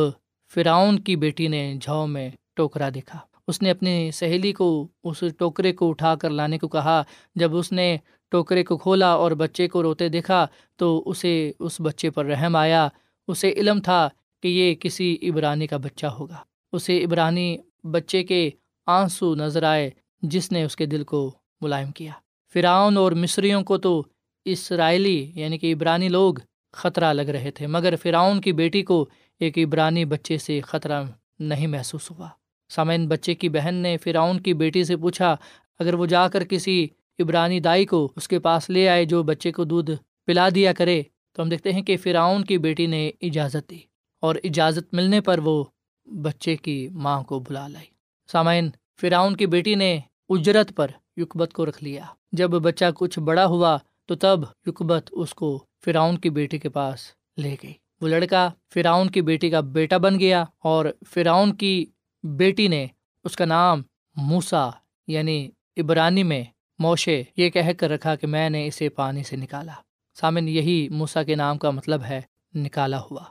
فراؤن 0.55 0.99
کی 0.99 1.17
بیٹی 1.17 1.49
نے 1.49 1.75
جھاؤ 1.81 2.07
میں 2.07 2.31
ٹوکرا 2.57 2.89
دیکھا۔ 2.95 3.19
اس 3.49 3.63
نے 3.63 3.71
اپنی 3.71 4.11
سہیلی 4.11 4.53
کو، 4.53 4.89
اس 5.05 5.25
ٹوکرے 5.39 5.73
کو 5.73 5.91
اٹھا 5.91 6.15
کر 6.15 6.31
لانے 6.31 6.59
کو 6.59 6.69
کہا 6.69 7.03
جب 7.35 7.57
اس 7.57 7.73
نے 7.73 7.97
ٹوکرے 8.35 8.65
کو 8.65 8.77
کھولا 8.77 9.09
اور 9.09 9.33
بچے 9.33 9.69
کو 9.69 9.83
روتے 9.83 10.09
دیکھا 10.09 10.47
تو 10.77 11.03
اسے 11.07 11.53
اس 11.59 11.81
بچے 11.81 12.11
پر 12.11 12.27
رحم 12.27 12.57
آیا۔ 12.57 12.89
اسے 13.29 13.53
علم 13.53 13.81
تھا 13.81 14.09
کہ 14.43 14.49
یہ 14.49 14.75
کسی 14.75 15.19
عبرانی 15.23 15.67
کا 15.67 15.77
بچہ 15.77 16.07
ہوگا۔ 16.07 16.37
اسے 16.73 17.05
عبرانی 17.05 17.59
بچے 17.85 18.25
کے 18.25 18.51
آنسو 18.87 19.35
نظر 19.35 19.63
آئے 19.63 19.91
جس 20.23 20.53
نے 20.53 20.65
اس 20.65 20.77
کے 20.77 20.87
دل 20.87 21.05
کو 21.05 21.33
ملائم 21.61 21.91
کیا۔ 21.91 22.13
فراؤن 22.55 22.97
اور 22.97 23.13
مصریوں 23.13 23.63
کو 23.63 23.79
تو 23.79 24.05
اسرائیلی 24.45 25.33
یعنی 25.35 25.59
کہ 25.59 25.75
عبرانی 25.75 26.09
لوگ 26.09 26.35
خطرہ 26.73 27.13
لگ 27.13 27.23
رہے 27.23 27.51
تھے، 27.51 27.67
مگر 27.67 27.95
فراؤن 28.03 28.41
کی 28.41 28.53
بیٹی 28.53 28.83
کو 28.83 29.07
ایک 29.41 29.59
عبرانی 29.59 30.05
بچے 30.05 30.39
سے 30.39 30.61
خطرہ 30.61 31.05
نہیں 31.39 31.67
محسوس 31.67 32.11
ہوا۔ 32.11 32.29
سامعین، 32.69 33.09
بچے 33.09 33.35
کی 33.35 33.49
بہن 33.49 33.75
نے 33.75 33.97
فرعون 33.97 34.41
کی 34.41 34.55
بیٹی 34.55 34.85
سے 34.85 34.97
پوچھا، 34.97 35.37
اگر 35.79 35.95
وہ 35.95 36.07
جا 36.07 36.29
کر 36.29 36.45
کسی 36.45 36.87
عبرانی 37.19 37.61
دائی 37.61 37.87
کو 37.87 38.13
اس 38.17 38.29
کے 38.29 38.39
پاس 38.39 38.71
لے 38.71 38.89
آئے 38.89 39.05
جو 39.05 39.23
بچے 39.23 39.53
کو 39.53 39.65
دودھ 39.65 39.91
پلا 40.27 40.49
دیا 40.55 40.73
کرے، 40.73 41.03
تو 41.33 41.43
ہم 41.43 41.49
دیکھتے 41.49 41.73
ہیں 41.73 41.83
کہ 41.83 41.97
فرعون 41.97 42.45
کی 42.45 42.59
بیٹی 42.59 42.87
نے 42.87 43.11
اجازت 43.21 43.71
دی 43.71 43.79
اور 44.21 44.35
اجازت 44.45 44.95
ملنے 44.95 45.21
پر 45.21 45.39
وہ 45.39 45.65
بچے 46.07 46.57
کی 46.57 46.89
ماں 46.93 47.23
کو 47.23 47.41
بلا 47.41 47.69
لائی۔ 47.69 47.87
سامعین، 48.33 48.71
فرعون 49.01 49.37
کی 49.37 49.47
بیٹی 49.47 49.75
نے 49.75 50.01
اجرت 50.29 50.77
پر 50.77 50.91
یقبت 51.17 51.53
کو 51.53 51.67
رکھ 51.67 51.85
لیا۔ 51.85 52.05
جب 52.33 52.51
بچہ 52.51 52.85
کچھ 52.95 53.19
بڑا 53.19 53.47
ہوا 53.47 53.79
تو 54.07 54.15
تب 54.15 54.41
یقبت 54.67 55.09
اس 55.13 55.35
کو 55.35 55.65
فرعون 55.85 56.19
کی 56.19 56.31
بیٹی 56.31 56.59
کے 56.59 56.69
پاس 56.69 57.01
لے 57.37 57.57
گئی۔ 57.63 57.73
وہ 58.01 58.09
لڑکا 58.09 58.51
فرعون 58.75 59.11
کی 59.11 59.23
بیٹی 59.23 59.51
کا 59.51 59.61
بیٹا 59.61 59.97
بن 59.97 60.21
گیا 60.21 60.45
اور 60.59 60.87
فرعون 61.11 61.57
کی 61.57 61.87
بیٹی 62.23 62.69
نے 62.69 62.87
اس 63.25 63.37
کا 63.37 63.45
نام 63.45 63.83
موسا 64.17 64.71
یعنی 65.07 65.51
عبرانی 65.77 66.23
میں 66.23 66.45
موشے، 66.79 67.23
یہ 67.37 67.51
کہہ 67.51 67.73
کر 67.79 67.91
رکھا 67.91 68.15
کہ 68.15 68.27
میں 68.27 68.51
نے 68.51 68.67
اسے 68.67 68.89
پانی 68.89 69.23
سے 69.23 69.37
نکالا۔ 69.37 69.73
سامن، 70.15 70.49
یہی 70.49 70.89
موسا 70.89 71.23
کے 71.23 71.35
نام 71.35 71.59
کا 71.59 71.71
مطلب 71.71 72.03
ہے، 72.03 72.21
نکالا 72.55 73.01
ہوا۔ 73.01 73.25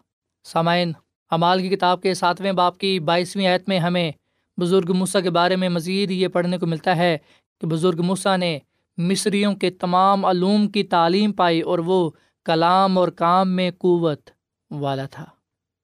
سامعین، 0.43 0.91
امال 1.31 1.61
کی 1.61 1.69
کتاب 1.69 2.01
کے 2.01 2.13
ساتویں 2.13 2.51
باپ 2.51 2.77
کی 2.77 2.99
بائیسویں 2.99 3.47
آیت 3.47 3.69
میں 3.69 3.79
ہمیں 3.79 4.11
بزرگ 4.61 4.93
موسا 4.93 5.19
کے 5.19 5.29
بارے 5.29 5.55
میں 5.55 5.69
مزید 5.69 6.11
یہ 6.11 6.27
پڑھنے 6.27 6.57
کو 6.57 6.65
ملتا 6.65 6.95
ہے 6.95 7.17
کہ 7.61 7.67
بزرگ 7.67 8.01
موسا 8.01 8.35
نے 8.35 8.59
مصریوں 8.97 9.55
کے 9.55 9.69
تمام 9.69 10.25
علوم 10.25 10.67
کی 10.67 10.83
تعلیم 10.83 11.31
پائی 11.31 11.61
اور 11.61 11.79
وہ 11.79 12.09
کلام 12.45 12.97
اور 12.97 13.07
کام 13.07 13.49
میں 13.49 13.71
قوت 13.77 14.29
والا 14.71 15.05
تھا۔ 15.05 15.25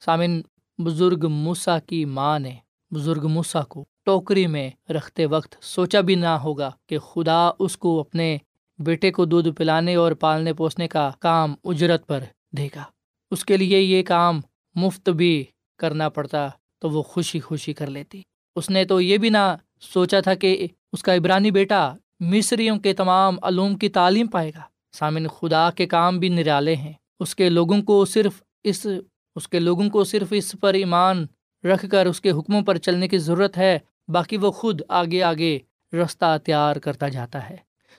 سامن 0.05 0.41
بزرگ 0.77 1.27
موسا 1.29 1.79
کی 1.79 2.05
ماں 2.05 2.39
نے، 2.39 2.55
بزرگ 2.91 3.27
موسا 3.27 3.61
کو 3.61 3.85
ٹوکری 4.09 4.47
میں 4.47 4.91
رکھتے 4.91 5.25
وقت 5.25 5.55
سوچا 5.61 6.01
بھی 6.01 6.15
نہ 6.15 6.27
ہوگا 6.27 6.71
کہ 6.87 6.99
خدا 6.99 7.51
اس 7.59 7.77
کو 7.77 7.99
اپنے 7.99 8.37
بیٹے 8.79 9.11
کو 9.11 9.25
دودھ 9.25 9.49
پلانے 9.57 9.95
اور 9.95 10.11
پالنے 10.11 10.53
پوسنے 10.53 10.87
کا 10.87 11.11
کام 11.19 11.55
اجرت 11.63 12.07
پر 12.07 12.23
دے 12.51 12.67
گا۔ 12.75 12.83
اس 13.31 13.45
کے 13.45 13.57
لیے 13.57 13.79
یہ 13.79 14.03
کام 14.03 14.41
مفت 14.75 15.09
بھی 15.09 15.45
کرنا 15.77 16.09
پڑتا 16.09 16.47
تو 16.79 16.89
وہ 16.89 17.03
خوشی 17.03 17.39
خوشی 17.39 17.73
کر 17.73 17.87
لیتی۔ 17.87 18.21
اس 18.55 18.69
نے 18.69 18.85
تو 18.85 19.01
یہ 19.01 19.17
بھی 19.17 19.29
نہ 19.29 19.55
سوچا 19.81 20.19
تھا 20.19 20.33
کہ 20.33 20.67
اس 20.93 21.03
کا 21.03 21.15
عبرانی 21.15 21.51
بیٹا 21.51 21.95
مصریوں 22.19 22.79
کے 22.79 22.93
تمام 22.93 23.37
علوم 23.41 23.75
کی 23.75 23.89
تعلیم 23.89 24.27
پائے 24.27 24.51
گا۔ 24.55 24.61
سامن 24.91 25.27
خدا 25.27 25.71
کے 25.71 25.85
کام 25.85 26.19
بھی 26.19 26.29
نرالے 26.29 26.75
ہیں۔ 26.75 26.93
اس 27.19 27.35
کے 27.35 27.49
لوگوں 27.49 27.81
کو 27.81 28.05
صرف 28.05 28.43
اس 28.63 28.87
اس 29.35 29.47
کے 29.47 29.59
لوگوں 29.59 29.89
کو 29.89 30.03
صرف 30.03 30.27
اس 30.31 30.55
پر 30.61 30.73
ایمان 30.73 31.25
رکھ 31.63 31.85
کر 31.91 32.05
اس 32.05 32.21
کے 32.21 32.31
حکموں 32.31 32.61
پر 32.61 32.77
چلنے 32.77 33.07
کی 33.07 33.17
ضرورت 33.17 33.57
ہے۔ 33.57 33.79
باقی 34.09 34.37
وہ 34.37 34.51
خود 34.51 34.81
آگے 34.89 35.23
آگے 35.23 35.59
رستہ 35.93 36.37
تیار 36.43 36.75
کرتا 36.75 37.09
جاتا 37.09 37.49
ہے۔ 37.49 37.55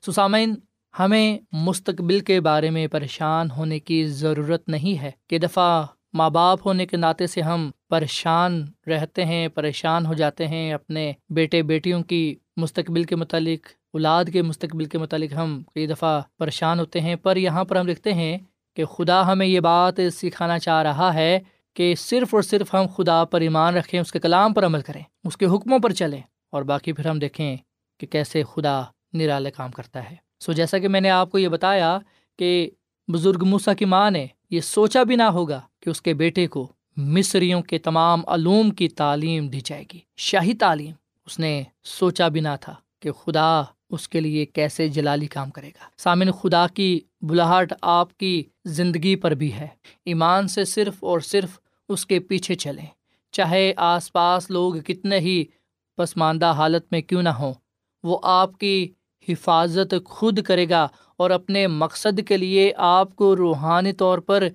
سسامین، 0.07 0.55
ہمیں 0.99 1.39
مستقبل 1.53 2.21
کے 2.21 2.41
بارے 2.41 2.71
میں 2.71 2.87
پریشان 2.87 3.51
ہونے 3.51 3.79
کی 3.79 4.07
ضرورت 4.07 4.69
نہیں 4.69 5.03
ہے۔ 5.03 5.11
کہ 5.27 5.39
دفعہ 5.39 5.87
ماں 6.13 6.31
باپ 6.31 6.67
ہونے 6.67 6.87
کے 6.87 6.97
ناطے 6.97 7.27
سے 7.27 7.41
ہم 7.41 7.71
پریشان 7.89 8.65
رہتے 8.87 9.25
ہیں، 9.25 9.49
پریشان 9.49 10.07
ہو 10.07 10.15
جاتے 10.15 10.49
ہیں، 10.49 10.73
اپنے 10.73 11.13
بیٹے 11.29 11.63
بیٹیوں 11.63 12.03
کی 12.03 12.35
مستقبل 12.57 13.05
کے 13.05 13.17
متعلق، 13.17 13.69
اولاد 13.93 14.25
کے 14.33 14.43
مستقبل 14.43 14.85
کے 14.85 14.99
متعلق 14.99 15.33
ہم 15.33 15.63
کئی 15.75 15.87
دفعہ 15.87 16.21
پریشان 16.39 16.81
ہوتے 16.81 17.01
ہیں۔ 17.01 17.17
پر 17.17 17.37
یہاں 17.37 17.65
پر 17.65 17.77
ہم 17.77 17.87
لکھتے 17.87 18.15
ہیں 18.15 18.39
کہ 18.77 18.85
خدا 18.85 19.33
ہمیں 19.33 19.47
یہ 19.47 19.61
بات 19.61 19.95
سکھانا 20.13 20.59
چاہ 20.59 20.83
رہا 20.83 21.15
ہے 21.15 21.41
کہ 21.75 21.95
صرف 21.95 22.35
اور 22.35 22.43
صرف 22.43 22.75
ہم 22.75 22.87
خدا 22.97 23.25
پر 23.25 23.41
ایمان 23.41 23.77
رکھیں، 23.77 24.01
اس 24.01 24.13
کے 24.13 24.19
کلام 24.19 24.55
پر 24.55 24.67
عمل 24.67 24.81
کریں، 24.81 25.03
اس 25.25 25.37
کے 25.37 25.47
حکموں 25.47 25.79
پر 25.79 25.93
چلیں، 25.93 26.21
اور 26.51 26.63
باقی 26.63 26.93
پھر 26.93 27.07
ہم 27.07 27.19
دیکھیں 27.19 27.57
کہ 28.01 28.07
کیسے 28.07 28.43
خدا 28.55 28.83
نرالے 29.13 29.51
کام 29.51 29.71
کرتا 29.71 30.11
ہے۔ 30.11 30.17
سو 30.41 30.53
جیسا 30.53 30.79
کہ 30.79 30.89
میں 30.89 31.01
نے 31.01 31.11
آپ 31.11 31.31
کو 31.31 31.39
یہ 31.39 31.49
بتایا 31.49 31.99
کہ 32.39 32.71
بزرگ 33.09 33.45
موسا 33.45 33.75
کی 33.75 33.85
ماں 33.85 34.11
نے 34.11 34.27
یہ 34.51 34.61
سوچا 34.61 35.03
بھی 35.03 35.17
نہ 35.17 35.23
ہوگا 35.23 35.61
کہ 35.81 35.91
اس 35.91 36.03
کے 36.03 36.15
بیٹے 36.15 36.47
کو 36.47 36.73
مصریوں 36.97 37.63
کے 37.63 37.79
تمام 37.79 38.29
علوم 38.29 38.71
کی 38.71 38.89
تعلیم 38.89 39.49
دی 39.49 39.61
جائے 39.61 39.85
گی، 39.93 39.99
شاہی 40.17 40.55
تعلیم۔ 40.55 40.93
اس 41.27 41.39
نے 41.39 41.63
سوچا 41.85 42.29
بھی 42.29 42.41
نہ 42.41 42.55
تھا 42.61 42.75
کہ 43.01 43.13
خدا 43.13 43.63
اس 43.91 44.09
کے 44.09 44.21
لیے 44.21 44.47
کیسے 44.47 44.89
جلالی 44.89 45.27
کام 45.27 45.51
کرے 45.51 45.69
گا۔ 45.69 45.85
سامن 45.97 46.33
خدا 46.33 46.67
کی 46.67 47.01
بلاہٹ 47.21 47.73
آپ 47.83 48.17
کی 48.17 48.43
زندگی 48.65 49.17
پر 49.17 49.31
بھی 49.31 49.53
ہے۔ 49.53 49.69
ایمان 50.05 50.49
سے 50.49 50.65
صرف 50.65 51.05
اور 51.05 51.21
صرف 51.21 51.59
اس 51.89 52.07
کے 52.07 52.21
پیچھے 52.21 52.55
چلیں۔ 52.55 52.87
چاہے 53.33 53.73
آس 53.77 54.13
پاس 54.13 54.51
لوگ 54.51 54.75
کتنے 54.75 55.19
ہی 55.19 55.45
پسماندہ 55.97 56.47
حالت 56.47 56.85
میں 56.91 57.01
کیوں 57.01 57.23
نہ 57.23 57.29
ہوں، 57.29 57.55
وہ 58.03 58.19
آپ 58.23 58.59
کی 58.59 58.89
حفاظت 59.29 59.95
خود 60.05 60.43
کرے 60.43 60.69
گا 60.69 60.89
اور 61.17 61.31
اپنے 61.31 61.67
مقصد 61.67 62.21
کے 62.29 62.37
لیے 62.37 62.73
آپ 62.77 63.17
کو 63.17 63.37
روحانی 63.37 63.93
طور 63.93 64.19
پر 64.19 64.49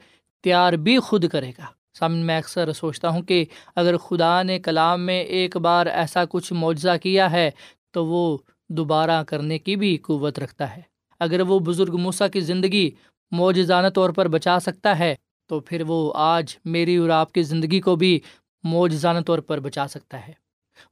تیار 0.44 0.74
بھی 0.74 1.00
خود 1.00 1.28
کرے 1.28 1.50
گا۔ 1.50 1.66
سامن، 2.00 2.18
میں 2.18 2.38
اکثر 2.38 2.74
سوچتا 2.74 3.10
ہوں 3.10 3.22
کہ 3.22 3.46
اگر 3.76 3.98
خدا 3.98 4.44
نے 4.44 4.60
کلام 4.60 5.02
میں 5.02 5.24
ایک 5.24 5.58
بار 5.58 5.86
ایسا 5.86 6.24
کچھ 6.30 6.54
معجزہ 6.54 6.98
کیا 7.04 7.32
ہے 7.32 7.52
تو 7.92 8.06
وہ 8.06 8.38
دوبارہ 8.70 9.24
کرنے 9.24 9.60
کی 9.60 9.76
بھی 9.76 9.98
قوت 9.98 10.40
رکھتا 10.40 10.78
ہے۔ 10.78 10.82
اگر 11.20 11.42
وہ 11.42 11.60
بزرگ 11.60 11.98
موسا 11.98 12.28
کی 12.28 12.40
زندگی 12.40 12.92
موجزانہ 13.32 13.88
طور 13.88 14.10
پر 14.10 14.28
بچا 14.28 14.60
سکتا 14.60 15.00
ہے، 15.00 15.16
تو 15.48 15.60
پھر 15.60 15.82
وہ 15.88 16.12
آج 16.16 16.58
میری 16.66 16.96
اور 16.96 17.10
آپ 17.10 17.32
کی 17.32 17.44
زندگی 17.44 17.82
کو 17.82 17.96
بھی 17.96 18.20
موجزانہ 18.64 19.20
طور 19.20 19.40
پر 19.40 19.60
بچا 19.60 19.88
سکتا 19.88 20.28
ہے۔ 20.28 20.34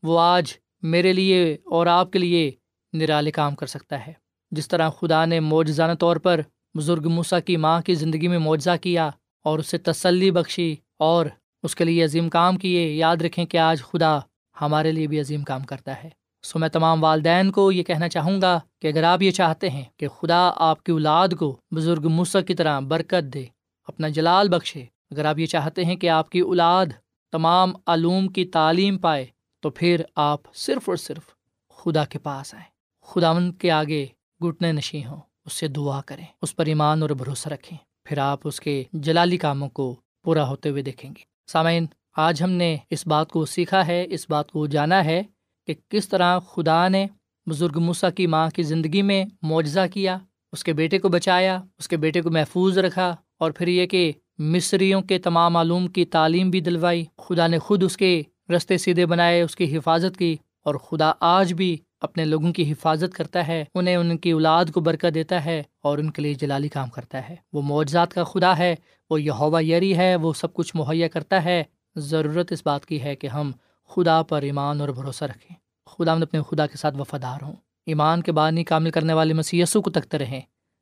وہ 0.04 0.20
آج 0.20 0.54
میرے 0.82 1.14
لیے 1.14 1.58
اور 1.66 1.88
آپ 1.88 2.12
کے 2.12 2.20
لیے 2.20 2.52
نرالے 2.94 3.32
کام 3.32 3.56
کر 3.56 3.66
سکتا 3.66 4.08
ہے۔ 4.08 4.14
جس 4.52 4.68
طرح 4.68 4.90
خدا 4.90 5.26
نے 5.26 5.40
موجزانہ 5.40 5.94
طور 5.94 6.16
پر 6.16 6.42
بزرگ 6.78 7.08
موسا 7.10 7.40
کی 7.40 7.58
ماں 7.58 7.82
کی 7.82 7.96
زندگی 7.96 8.28
میں 8.28 8.40
معجزہ 8.40 8.78
کیا 8.82 9.10
اور 9.44 9.60
اسے 9.60 9.78
تسلی 9.78 10.32
بخشی 10.32 10.76
اور 11.00 11.26
اس 11.64 11.76
کے 11.76 11.84
لیے 11.84 12.04
عظیم 12.04 12.30
کام 12.30 12.56
کیے، 12.56 12.94
یاد 12.94 13.18
رکھیں 13.18 13.46
کہ 13.46 13.58
آج 13.58 13.84
خدا 13.84 14.20
ہمارے 14.62 14.92
لیے 14.92 15.08
بھی 15.08 15.20
عظیم 15.20 15.44
کام 15.44 15.64
کرتا 15.64 16.04
ہے۔ 16.04 16.10
سو 16.44 16.60
میں 16.60 16.70
تمام 16.70 17.04
والدین 17.04 17.52
کو 17.52 17.72
یہ 17.72 17.84
کہنا 17.84 18.10
چاہوں 18.10 18.42
گا 18.42 18.60
کہ 18.82 18.88
اگر 18.88 19.04
آپ 19.04 19.22
یہ 19.22 19.32
چاہتے 19.32 19.70
ہیں 19.70 19.84
کہ 19.98 20.08
خدا 20.08 20.52
آپ 20.56 20.84
کی 20.84 20.92
اولاد 20.92 21.28
کو 21.40 21.56
بزرگ 21.72 22.08
موسا 22.08 22.42
کی 22.42 22.54
طرح 22.54 22.80
برکت 22.80 23.34
دے، 23.34 23.46
اپنا 23.88 24.08
جلال 24.08 24.50
بخشے، 24.50 24.86
اگر 25.12 25.26
آپ 25.26 25.40
یہ 25.40 25.46
چاہتے 25.46 25.86
ہیں 25.86 25.96
کہ 25.96 26.10
آپ 26.10 26.30
کی 26.30 26.40
اولاد 26.40 26.86
تمام 27.32 27.74
علوم 27.88 28.28
کی 28.28 28.46
تعلیم 28.46 28.98
پائے، 28.98 29.26
تو 29.60 29.70
پھر 29.70 30.04
آپ 30.16 30.54
صرف 30.54 30.90
اور 30.90 30.98
صرف 30.98 31.30
خدا 31.70 32.06
کے 32.06 32.20
پاس 32.20 32.54
آئیں۔ 32.54 32.66
خدا 33.02 33.34
کے 33.60 33.72
آگے 33.72 34.06
گھٹنے 34.42 34.72
نشیں 34.72 35.06
ہوں، 35.06 35.20
اس 35.46 35.54
سے 35.54 35.68
دعا 35.68 36.02
کریں، 36.02 36.26
اس 36.42 36.56
پر 36.56 36.66
ایمان 36.66 37.02
اور 37.02 37.10
بھروسہ 37.10 37.50
رکھیں، 37.50 37.78
پھر 38.04 38.18
آپ 38.18 38.40
اس 38.44 38.60
کے 38.60 38.84
جلالی 38.94 39.38
کاموں 39.38 39.70
کو 39.70 39.96
پورا 40.24 40.48
ہوتے 40.48 40.70
ہوئے 40.70 40.82
دیکھیں 40.82 41.10
گے۔ 41.10 41.24
سامعین، 41.48 41.86
آج 42.16 42.44
ہم 42.44 42.50
نے 42.50 42.78
اس 42.90 43.08
بات 43.08 43.32
کو 43.32 43.46
سیکھا 43.46 43.88
ہے، 43.88 44.06
اس 44.10 44.30
بات 44.30 44.52
کو 44.52 44.68
جانا 44.68 45.06
ہے 45.06 45.24
کہ 45.68 45.74
کس 45.90 46.10
طرح 46.10 46.40
خدا 46.40 46.88
نے 46.88 47.06
بزرگ 47.48 47.80
موسیٰ 47.80 48.10
کی 48.16 48.28
ماں 48.28 48.50
کی 48.50 48.64
زندگی 48.64 49.02
میں 49.02 49.24
معجزہ 49.42 49.86
کیا، 49.94 50.18
اس 50.52 50.64
کے 50.64 50.74
بیٹے 50.74 50.98
کو 51.00 51.10
بچایا، 51.10 51.60
اس 51.80 51.88
کے 51.88 51.98
بیٹے 51.98 52.22
کو 52.22 52.32
محفوظ 52.32 52.78
رکھا، 52.78 53.16
اور 53.40 53.52
پھر 53.52 53.68
یہ 53.68 53.86
کہ 53.86 54.12
مصریوں 54.40 55.02
کے 55.02 55.18
تمام 55.20 55.54
معلوم 55.54 55.88
کی 55.88 56.06
تعلیم 56.06 56.50
بھی 56.50 56.60
دلوائی، 56.60 57.04
خدا 57.18 57.48
نے 57.48 57.60
خود 57.60 57.84
اس 57.84 57.98
کے 57.98 58.22
رستے 58.56 58.78
سیدھے 58.78 59.06
بنائے، 59.06 59.42
اس 59.42 59.56
کی 59.56 59.78
حفاظت 59.78 60.18
کی، 60.18 60.36
اور 60.66 60.76
خدا 60.76 61.12
آج 61.20 61.54
بھی 61.54 61.76
اپنے 62.02 62.26
لوگوں 62.26 62.52
کی 62.54 62.72
حفاظت 62.72 63.14
کرتا 63.14 63.48
ہے، 63.48 63.64
انہیں 63.76 63.96
ان 63.96 64.18
کی 64.18 64.32
اولاد 64.32 64.72
کو 64.74 64.82
برکت 64.82 65.14
دیتا 65.16 65.44
ہے، 65.46 65.62
اور 65.82 65.98
ان 65.98 66.10
کے 66.12 66.22
لیے 66.22 66.34
جلالی 66.34 66.70
کام 66.70 66.90
کرتا 66.90 67.28
ہے۔ 67.30 67.36
وہ 67.54 67.62
معجزات 67.62 68.14
کا 68.14 68.24
خدا 68.24 68.58
ہے، 68.58 68.76
وہ 69.10 69.22
یہ 69.22 69.60
یری 69.62 69.96
ہے، 69.98 70.16
وہ 70.16 70.34
سب 70.34 70.54
کچھ 70.54 70.76
مہیا 70.76 71.08
کرتا 71.08 71.44
ہے۔ 71.44 71.64
ضرورت 71.96 72.52
اس 72.52 72.62
بات 72.66 72.86
کی 72.86 73.02
ہے 73.02 73.16
کہ 73.16 73.28
ہم 73.28 73.52
خدا 73.96 74.24
پر 74.24 74.42
ایمان 74.42 74.82
اور 74.82 74.90
بھروسہ 74.90 75.26
رکھیں۔ 75.26 75.56
خدا 75.86 76.14
اپنے 76.14 76.40
خدا 76.50 76.68
کے 76.68 76.78
ساتھ 76.78 76.96
وفادار 76.98 77.44
ہوں۔ 77.44 77.54
ایمان 77.86 78.22
کے 78.22 78.32
بانی 78.32 78.64
کامل 78.64 78.92
کرنے 78.92 79.14
والے 79.14 79.34
مسیسوں 79.34 79.82
کو 79.82 79.90
تکتے 79.90 80.18
رہیں 80.18 80.42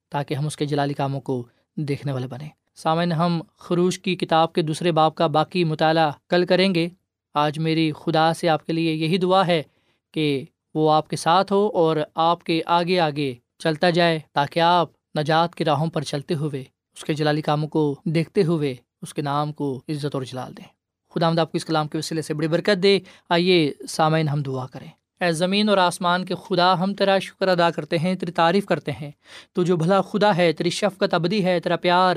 تاکہ 0.09 0.33
ہم 0.33 0.45
اس 0.45 0.57
کے 0.57 0.65
جلالی 0.65 0.93
کاموں 0.93 1.21
کو 1.21 1.47
دیکھنے 1.75 2.11
والے 2.11 2.27
بنیں۔ 2.27 2.49
سامعین، 2.75 3.11
ہم 3.11 3.41
خروش 3.57 3.99
کی 3.99 4.15
کتاب 4.15 4.53
کے 4.53 4.61
دوسرے 4.61 4.91
باپ 4.91 5.15
کا 5.15 5.27
باقی 5.27 5.63
مطالعہ 5.63 6.11
کل 6.29 6.45
کریں 6.45 6.75
گے۔ 6.75 6.87
آج 7.33 7.59
میری 7.59 7.91
خدا 7.99 8.33
سے 8.33 8.49
آپ 8.49 8.65
کے 8.65 8.73
لیے 8.73 8.93
یہی 8.93 9.17
دعا 9.17 9.47
ہے 9.47 9.63
کہ 10.11 10.43
وہ 10.73 10.91
آپ 10.91 11.07
کے 11.07 11.15
ساتھ 11.15 11.53
ہو 11.53 11.69
اور 11.73 11.97
آپ 12.15 12.43
کے 12.43 12.61
آگے 12.65 12.99
آگے 12.99 13.35
چلتا 13.57 13.89
جائے 13.89 14.19
تاکہ 14.31 14.59
آپ 14.59 14.89
نجات 15.17 15.55
کی 15.55 15.65
راہوں 15.65 15.87
پر 15.87 16.01
چلتے 16.01 16.33
ہوئے، 16.33 16.63
اس 16.95 17.03
کے 17.03 17.13
جلالی 17.13 17.41
کاموں 17.41 17.67
کو 17.67 17.95
دیکھتے 18.03 18.43
ہوئے، 18.43 18.75
اس 19.01 19.13
کے 19.13 19.21
نام 19.21 19.51
کو 19.51 19.81
عزت 19.89 20.15
اور 20.15 20.23
جلال 20.23 20.57
دیں۔ 20.57 20.80
خدا 21.15 21.27
آمد 21.27 21.39
آپ 21.39 21.51
کو 21.51 21.55
اس 21.55 21.65
کلام 21.65 21.87
کے 21.87 21.97
وسیلے 21.97 22.21
سے 22.21 22.33
بڑی 22.33 22.47
برکت 22.47 22.83
دے۔ 22.83 22.99
آئیے 23.29 23.73
سامعین 23.89 24.27
ہم 24.27 24.41
دعا 24.41 24.67
کریں۔ 24.67 24.87
اے 25.21 25.31
زمین 25.31 25.69
اور 25.69 25.77
آسمان 25.77 26.25
کے 26.25 26.35
خدا، 26.35 26.79
ہم 26.79 26.93
تیرا 26.93 27.19
شکر 27.19 27.47
ادا 27.47 27.69
کرتے 27.69 27.97
ہیں، 27.97 28.15
تیری 28.15 28.31
تعریف 28.31 28.65
کرتے 28.65 28.91
ہیں۔ 28.91 29.11
تو 29.53 29.63
جو 29.63 29.77
بھلا 29.77 30.01
خدا 30.01 30.37
ہے، 30.37 30.53
تیری 30.53 30.69
شفقت 30.69 31.13
ابدی 31.13 31.45
ہے، 31.45 31.59
تیرا 31.59 31.75
پیار 31.75 32.15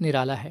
نرالا 0.00 0.42
ہے۔ 0.42 0.50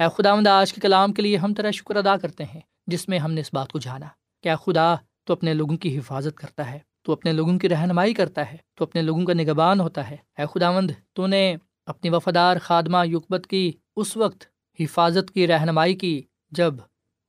اے 0.00 0.04
خدا 0.16 0.30
آمد 0.30 0.46
آج 0.46 0.72
کے 0.72 0.80
کلام 0.80 1.12
کے 1.12 1.22
لیے 1.22 1.36
ہم 1.36 1.54
تیرا 1.54 1.70
شکر 1.70 1.96
ادا 1.96 2.16
کرتے 2.16 2.44
ہیں، 2.44 2.60
جس 2.86 3.08
میں 3.08 3.18
ہم 3.18 3.32
نے 3.32 3.40
اس 3.40 3.50
بات 3.52 3.72
کو 3.72 3.78
جانا۔ 3.78 4.06
کیا 4.42 4.56
خدا، 4.56 4.94
تو 5.24 5.32
اپنے 5.32 5.54
لوگوں 5.54 5.76
کی 5.76 5.98
حفاظت 5.98 6.38
کرتا 6.38 6.70
ہے، 6.70 6.78
تو 7.02 7.12
اپنے 7.12 7.32
لوگوں 7.32 7.58
کی 7.58 7.68
رہنمائی 7.68 8.14
کرتا 8.14 8.52
ہے، 8.52 8.56
تو 8.74 8.84
اپنے 8.84 9.02
لوگوں 9.02 9.24
کا 9.24 9.34
نگبان 9.34 9.80
ہوتا 9.80 10.10
ہے۔ 10.10 10.16
اے 10.38 10.44
خداوند، 10.54 10.90
تو 11.12 11.26
نے 11.26 11.56
اپنی 11.86 12.10
وفادار 12.10 12.56
خادمہ 12.62 13.06
یقبت 13.06 13.46
کی 13.46 13.72
اس 13.96 14.16
وقت 14.16 14.44
حفاظت 14.80 15.30
کی، 15.30 15.46
رہنمائی 15.46 15.94
کی، 15.94 16.22
جب 16.50 16.74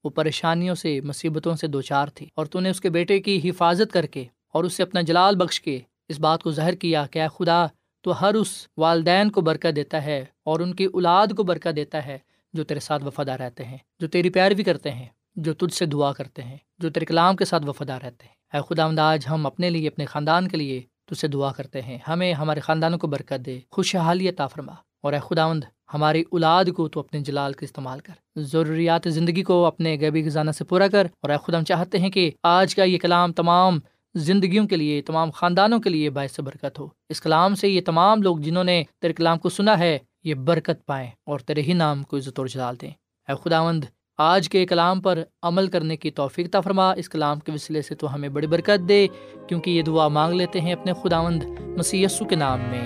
وہ 0.08 0.12
پریشانیوں 0.12 0.76
سے، 0.76 1.02
مصیبتوں 1.02 1.56
سے 1.56 1.68
دو 1.68 1.82
چار 1.82 2.08
تھی 2.08 2.26
اور 2.36 2.46
تو 2.46 2.60
نے 2.60 2.70
اس 2.70 2.82
کے 2.82 2.90
بیٹے 2.90 3.20
کی 3.20 3.50
حفاظت 3.50 3.94
کر 3.94 4.06
کے 4.06 4.26
اور 4.54 4.64
اسے 4.64 4.84
اپنا 4.84 5.02
جلال 5.02 5.36
بخش 5.36 5.62
کے 5.62 5.80
اس 6.10 6.20
بات 6.20 6.44
کو 6.44 6.52
ظاہر 6.52 6.76
کیا 6.76 7.06
کہ 7.12 7.22
اے 7.22 7.28
خدا، 7.40 7.66
تو 8.02 8.22
ہر 8.22 8.34
اس 8.34 8.68
والدین 8.78 9.32
کو 9.32 9.42
برکت 9.42 9.76
دیتا 9.76 10.06
ہے 10.06 10.26
اور 10.44 10.60
ان 10.60 10.74
کی 10.74 10.86
اولاد 10.86 11.28
کو 11.38 11.44
برکت 11.44 11.76
دیتا 11.76 12.06
ہے 12.06 12.18
جو 12.54 12.64
تیرے 12.64 12.80
ساتھ 12.80 13.04
وفادہ 13.04 13.32
رہتے 13.32 13.66
ہیں، 13.66 13.78
جو 14.00 14.08
تیری 14.08 14.30
پیروی 14.30 14.64
کرتے 14.64 14.92
ہیں، 14.92 15.06
جو 15.36 15.54
تجھ 15.54 15.74
سے 15.74 15.86
دعا 15.86 16.14
کرتے 16.14 16.44
ہیں، 16.44 16.58
جو 16.80 16.90
تیرے 16.90 17.06
کلام 17.06 17.36
کے 17.36 17.46
ساتھ 17.46 17.66
وفادہ 17.66 17.94
رہتے 17.94 18.26
ہیں۔ 18.26 18.58
اے 18.58 18.74
خدا 18.74 19.12
آج 19.12 19.28
ہم 19.30 19.46
اپنے 19.46 19.70
لیے، 19.70 19.88
اپنے 19.88 20.06
خاندان 20.06 20.48
کے 20.48 20.58
لیے 20.58 20.82
تجھ 21.06 21.20
سے 21.20 21.28
دعا 21.28 21.52
کرتے 21.52 21.82
ہیں۔ 21.82 21.98
ہمیں، 22.08 22.34
ہمارے 22.34 22.60
خاندانوں 22.60 23.00
کو 23.00 23.08
برکت 23.08 23.46
دے، 23.46 23.60
خوشحالی 23.72 24.30
فرما۔ 24.54 24.74
اور 25.04 25.14
اے 25.14 25.20
خداوند 25.20 25.64
ہماری 25.94 26.24
اولاد 26.30 26.66
کو 26.76 26.88
تو 26.88 27.00
اپنے 27.00 27.20
جلال 27.20 27.54
کا 27.54 27.64
استعمال 27.64 28.00
کر، 28.00 28.14
ضروریات 28.36 29.02
زندگی 29.06 29.44
کو 29.44 29.66
اپنے 29.66 29.98
غیبی 30.02 30.24
خزانہ 30.24 30.52
سے 30.52 30.64
پورا 30.64 30.88
کر، 30.88 31.08
اور 31.22 31.30
اے 31.30 31.38
خدا 31.46 31.58
ہم 31.58 31.64
چاہتے 31.64 31.98
ہیں 31.98 32.10
کہ 32.10 32.32
آج 32.44 32.76
کا 32.76 32.84
یہ 32.84 32.98
کلام 32.98 33.34
تمام 33.34 33.80
زندگیوں 34.16 34.68
کے 34.68 34.76
لیے، 34.76 35.02
تمام 35.02 35.32
خاندانوں 35.32 35.80
کے 35.80 35.90
لیے 35.90 36.10
باعث 36.10 36.40
برکت 36.40 36.80
ہو۔ 36.80 36.88
اس 37.10 37.22
کلام 37.22 37.56
سے 37.56 37.70
یہ 37.70 37.82
تمام 37.82 38.22
لوگ 38.22 38.38
جنہوں 38.38 38.64
نے 38.64 38.84
تیرے 39.02 39.14
کلام 39.14 39.40
کو 39.40 39.50
سنا 39.50 39.80
ہے، 39.80 39.98
یہ 40.24 40.34
برکت 40.34 40.86
پائیں 40.86 41.12
اور 41.26 41.40
تیرے 41.40 41.62
ہی 41.62 41.74
نام 41.74 42.04
کو 42.04 42.18
عزت 42.18 42.40
اور 42.40 42.48
جلال 42.48 42.76
دیں۔ 42.82 42.92
اے 43.28 43.34
خداوند، 43.44 43.84
آج 44.18 44.50
کے 44.50 44.66
کلام 44.66 45.02
پر 45.02 45.24
عمل 45.44 45.68
کرنے 45.68 45.98
کی 45.98 46.12
توفیق 46.12 46.56
فرما۔ 46.64 46.92
اس 46.92 47.10
کلام 47.10 47.40
کے 47.40 47.52
وسیلے 47.52 47.82
سے 47.82 47.96
تو 47.96 48.14
ہمیں 48.14 48.30
بڑی 48.30 48.48
برکت 48.48 48.90
دے، 48.90 49.08
کیونکہ 49.48 49.72
یہ 49.72 49.82
دعا 49.82 50.08
مانگ 50.08 50.34
لیتے 50.34 50.62
ہیں 50.62 50.74
اپنے 50.74 50.94
خداوند 50.94 51.44
مسی 51.78 52.06
کے 52.30 52.36
نام 52.36 52.60
میں۔ 52.60 52.86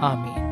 آمین۔ 0.00 0.51